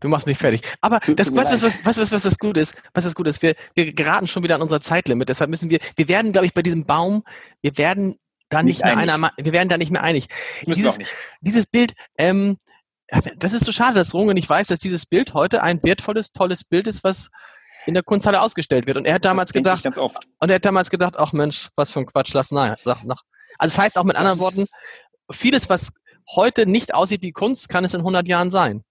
Du 0.00 0.08
machst 0.08 0.26
mich 0.26 0.38
fertig. 0.38 0.62
Aber 0.80 1.00
Tut 1.00 1.20
das, 1.20 1.34
was, 1.34 1.50
was, 1.50 1.62
was, 1.62 1.84
was, 1.84 1.98
was, 1.98 2.12
was 2.12 2.22
das 2.22 2.38
gut 2.38 2.56
ist, 2.56 2.74
was 2.94 3.04
das 3.04 3.14
gut 3.14 3.26
ist, 3.26 3.42
wir, 3.42 3.54
wir 3.74 3.92
geraten 3.92 4.26
schon 4.26 4.42
wieder 4.42 4.54
an 4.54 4.62
unser 4.62 4.80
Zeitlimit. 4.80 5.28
Deshalb 5.28 5.50
müssen 5.50 5.68
wir, 5.68 5.78
wir 5.96 6.08
werden, 6.08 6.32
glaube 6.32 6.46
ich, 6.46 6.54
bei 6.54 6.62
diesem 6.62 6.86
Baum, 6.86 7.22
wir 7.60 7.76
werden 7.76 8.16
da 8.48 8.62
nicht, 8.62 8.78
Nicht 8.78 8.84
mehr 8.84 8.96
einig. 8.96 9.14
einer, 9.14 9.30
wir 9.36 9.52
werden 9.52 9.68
da 9.68 9.78
nicht 9.78 9.90
mehr 9.90 10.02
einig. 10.02 10.28
Dieses, 10.62 10.98
nicht. 10.98 11.12
dieses 11.40 11.66
Bild, 11.66 11.94
ähm, 12.18 12.56
das 13.36 13.52
ist 13.52 13.64
so 13.64 13.72
schade, 13.72 13.94
dass 13.94 14.14
Runge 14.14 14.34
nicht 14.34 14.48
weiß, 14.48 14.68
dass 14.68 14.80
dieses 14.80 15.06
Bild 15.06 15.34
heute 15.34 15.62
ein 15.62 15.82
wertvolles, 15.82 16.32
tolles 16.32 16.64
Bild 16.64 16.86
ist, 16.86 17.04
was 17.04 17.30
in 17.86 17.94
der 17.94 18.02
Kunsthalle 18.02 18.40
ausgestellt 18.40 18.86
wird. 18.86 18.96
Und 18.96 19.06
er 19.06 19.14
hat 19.14 19.24
damals 19.24 19.52
gedacht, 19.52 19.84
und 19.86 20.48
er 20.48 20.54
hat 20.54 20.64
damals 20.64 20.90
gedacht, 20.90 21.14
ach 21.16 21.32
Mensch, 21.32 21.68
was 21.76 21.90
für 21.90 22.00
ein 22.00 22.06
Quatsch, 22.06 22.32
lass 22.34 22.50
nein. 22.50 22.74
Sag 22.84 23.04
nach. 23.04 23.22
Also 23.58 23.76
das 23.76 23.78
heißt 23.84 23.98
auch 23.98 24.04
mit 24.04 24.16
anderen 24.16 24.38
Worten, 24.38 24.66
vieles, 25.30 25.68
was 25.68 25.92
heute 26.34 26.66
nicht 26.66 26.94
aussieht 26.94 27.22
wie 27.22 27.32
Kunst, 27.32 27.68
kann 27.68 27.84
es 27.84 27.94
in 27.94 28.00
100 28.00 28.26
Jahren 28.28 28.50
sein. 28.50 28.84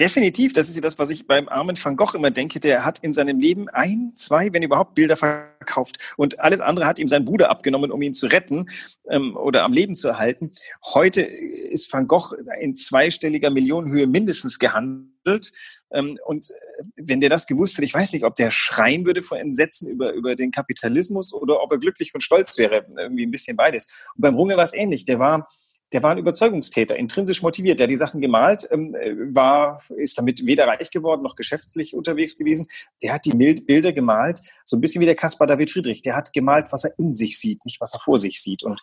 Definitiv, 0.00 0.52
das 0.52 0.68
ist 0.68 0.76
ja 0.76 0.80
das, 0.80 0.98
was 0.98 1.10
ich 1.10 1.26
beim 1.26 1.48
armen 1.48 1.76
Van 1.82 1.96
Gogh 1.96 2.14
immer 2.14 2.30
denke. 2.30 2.60
Der 2.60 2.84
hat 2.84 3.00
in 3.00 3.12
seinem 3.12 3.40
Leben 3.40 3.68
ein, 3.68 4.12
zwei, 4.14 4.52
wenn 4.52 4.62
überhaupt, 4.62 4.94
Bilder 4.94 5.16
verkauft. 5.16 5.98
Und 6.16 6.40
alles 6.40 6.60
andere 6.60 6.86
hat 6.86 6.98
ihm 6.98 7.08
sein 7.08 7.24
Bruder 7.24 7.50
abgenommen, 7.50 7.90
um 7.90 8.00
ihn 8.02 8.14
zu 8.14 8.26
retten 8.26 8.70
ähm, 9.10 9.36
oder 9.36 9.64
am 9.64 9.72
Leben 9.72 9.96
zu 9.96 10.08
erhalten. 10.08 10.52
Heute 10.94 11.22
ist 11.22 11.92
Van 11.92 12.06
Gogh 12.06 12.34
in 12.60 12.74
zweistelliger 12.74 13.50
Millionenhöhe 13.50 14.06
mindestens 14.06 14.58
gehandelt. 14.58 15.52
Ähm, 15.92 16.18
und 16.26 16.50
äh, 16.50 16.82
wenn 16.96 17.20
der 17.20 17.30
das 17.30 17.46
gewusst 17.46 17.76
hätte, 17.76 17.86
ich 17.86 17.94
weiß 17.94 18.12
nicht, 18.12 18.24
ob 18.24 18.34
der 18.34 18.50
schreien 18.50 19.04
würde 19.04 19.22
vor 19.22 19.38
Entsetzen 19.38 19.88
über, 19.88 20.12
über 20.12 20.36
den 20.36 20.50
Kapitalismus 20.50 21.32
oder 21.32 21.62
ob 21.62 21.72
er 21.72 21.78
glücklich 21.78 22.14
und 22.14 22.20
stolz 22.20 22.56
wäre. 22.58 22.86
Irgendwie 22.96 23.26
ein 23.26 23.30
bisschen 23.30 23.56
beides. 23.56 23.88
Und 24.14 24.22
beim 24.22 24.34
Runge 24.34 24.56
war 24.56 24.64
es 24.64 24.74
ähnlich. 24.74 25.04
Der 25.04 25.18
war 25.18 25.48
der 25.92 26.02
war 26.02 26.12
ein 26.12 26.18
Überzeugungstäter, 26.18 26.96
intrinsisch 26.96 27.42
motiviert. 27.42 27.80
Der 27.80 27.86
die 27.86 27.96
Sachen 27.96 28.20
gemalt, 28.20 28.68
ähm, 28.70 28.94
war, 29.32 29.82
ist 29.96 30.18
damit 30.18 30.44
weder 30.44 30.66
reich 30.66 30.90
geworden 30.90 31.22
noch 31.22 31.36
geschäftlich 31.36 31.94
unterwegs 31.94 32.36
gewesen. 32.36 32.66
Der 33.02 33.14
hat 33.14 33.24
die 33.24 33.32
Bilder 33.32 33.92
gemalt, 33.92 34.40
so 34.64 34.76
ein 34.76 34.80
bisschen 34.80 35.00
wie 35.00 35.06
der 35.06 35.14
Caspar 35.14 35.46
David 35.46 35.70
Friedrich. 35.70 36.02
Der 36.02 36.16
hat 36.16 36.32
gemalt, 36.32 36.72
was 36.72 36.84
er 36.84 36.98
in 36.98 37.14
sich 37.14 37.38
sieht, 37.38 37.64
nicht 37.64 37.80
was 37.80 37.94
er 37.94 38.00
vor 38.00 38.18
sich 38.18 38.42
sieht. 38.42 38.62
Und 38.62 38.80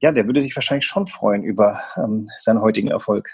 ja, 0.00 0.12
der 0.12 0.26
würde 0.26 0.40
sich 0.40 0.54
wahrscheinlich 0.54 0.86
schon 0.86 1.06
freuen 1.06 1.42
über 1.42 1.80
ähm, 1.96 2.28
seinen 2.36 2.60
heutigen 2.60 2.88
Erfolg. 2.88 3.30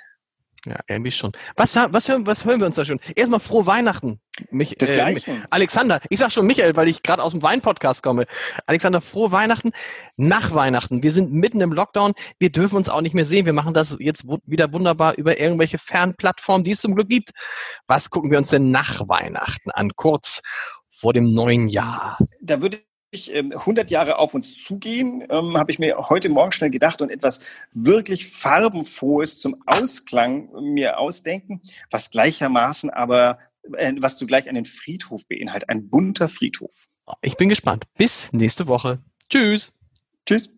Ja, 0.66 0.76
irgendwie 0.86 1.10
schon. 1.10 1.32
Was, 1.56 1.76
was, 1.76 2.08
hören, 2.08 2.26
was 2.26 2.44
hören 2.44 2.60
wir 2.60 2.66
uns 2.66 2.76
da 2.76 2.84
schon? 2.84 2.98
Erstmal 3.14 3.40
frohe 3.40 3.66
Weihnachten. 3.66 4.20
Mich, 4.50 4.74
Das 4.78 4.90
äh, 4.90 4.94
Gleiche. 4.94 5.42
Alexander, 5.50 6.00
ich 6.08 6.18
sag 6.18 6.32
schon 6.32 6.46
Michael, 6.46 6.74
weil 6.74 6.88
ich 6.88 7.02
gerade 7.02 7.22
aus 7.22 7.32
dem 7.32 7.42
Wein-Podcast 7.42 8.02
komme. 8.02 8.24
Alexander, 8.66 9.00
frohe 9.00 9.30
Weihnachten. 9.30 9.70
Nach 10.16 10.54
Weihnachten. 10.54 11.02
Wir 11.02 11.12
sind 11.12 11.32
mitten 11.32 11.60
im 11.60 11.72
Lockdown. 11.72 12.12
Wir 12.38 12.50
dürfen 12.50 12.76
uns 12.76 12.88
auch 12.88 13.02
nicht 13.02 13.14
mehr 13.14 13.26
sehen. 13.26 13.46
Wir 13.46 13.52
machen 13.52 13.74
das 13.74 13.96
jetzt 14.00 14.24
wieder 14.46 14.72
wunderbar 14.72 15.14
über 15.16 15.38
irgendwelche 15.38 15.78
Fernplattformen, 15.78 16.64
die 16.64 16.72
es 16.72 16.80
zum 16.80 16.94
Glück 16.94 17.08
gibt. 17.08 17.30
Was 17.86 18.10
gucken 18.10 18.30
wir 18.30 18.38
uns 18.38 18.50
denn 18.50 18.70
nach 18.70 19.06
Weihnachten 19.06 19.70
an? 19.70 19.90
Kurz 19.94 20.40
vor 20.88 21.12
dem 21.12 21.32
neuen 21.34 21.68
Jahr. 21.68 22.16
da 22.40 22.62
würde 22.62 22.80
100 23.14 23.90
Jahre 23.90 24.18
auf 24.18 24.34
uns 24.34 24.62
zugehen, 24.62 25.24
ähm, 25.28 25.56
habe 25.56 25.72
ich 25.72 25.78
mir 25.78 25.96
heute 26.08 26.28
Morgen 26.28 26.52
schnell 26.52 26.70
gedacht 26.70 27.00
und 27.00 27.10
etwas 27.10 27.40
wirklich 27.72 28.26
farbenfrohes 28.28 29.38
zum 29.38 29.62
Ausklang 29.66 30.50
mir 30.60 30.98
ausdenken, 30.98 31.62
was 31.90 32.10
gleichermaßen 32.10 32.90
aber, 32.90 33.38
äh, 33.76 33.94
was 33.98 34.16
zugleich 34.16 34.48
einen 34.48 34.64
Friedhof 34.64 35.26
beinhaltet, 35.28 35.68
ein 35.68 35.88
bunter 35.88 36.28
Friedhof. 36.28 36.86
Ich 37.22 37.36
bin 37.36 37.48
gespannt. 37.48 37.84
Bis 37.96 38.32
nächste 38.32 38.66
Woche. 38.66 38.98
Tschüss. 39.30 39.78
Tschüss. 40.26 40.54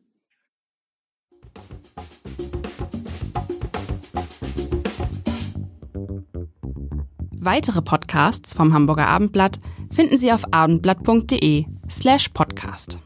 Weitere 7.38 7.80
Podcasts 7.80 8.54
vom 8.54 8.74
Hamburger 8.74 9.06
Abendblatt 9.06 9.60
finden 9.92 10.18
Sie 10.18 10.32
auf 10.32 10.52
abendblatt.de 10.52 11.66
slash 11.88 12.30
podcast. 12.32 12.98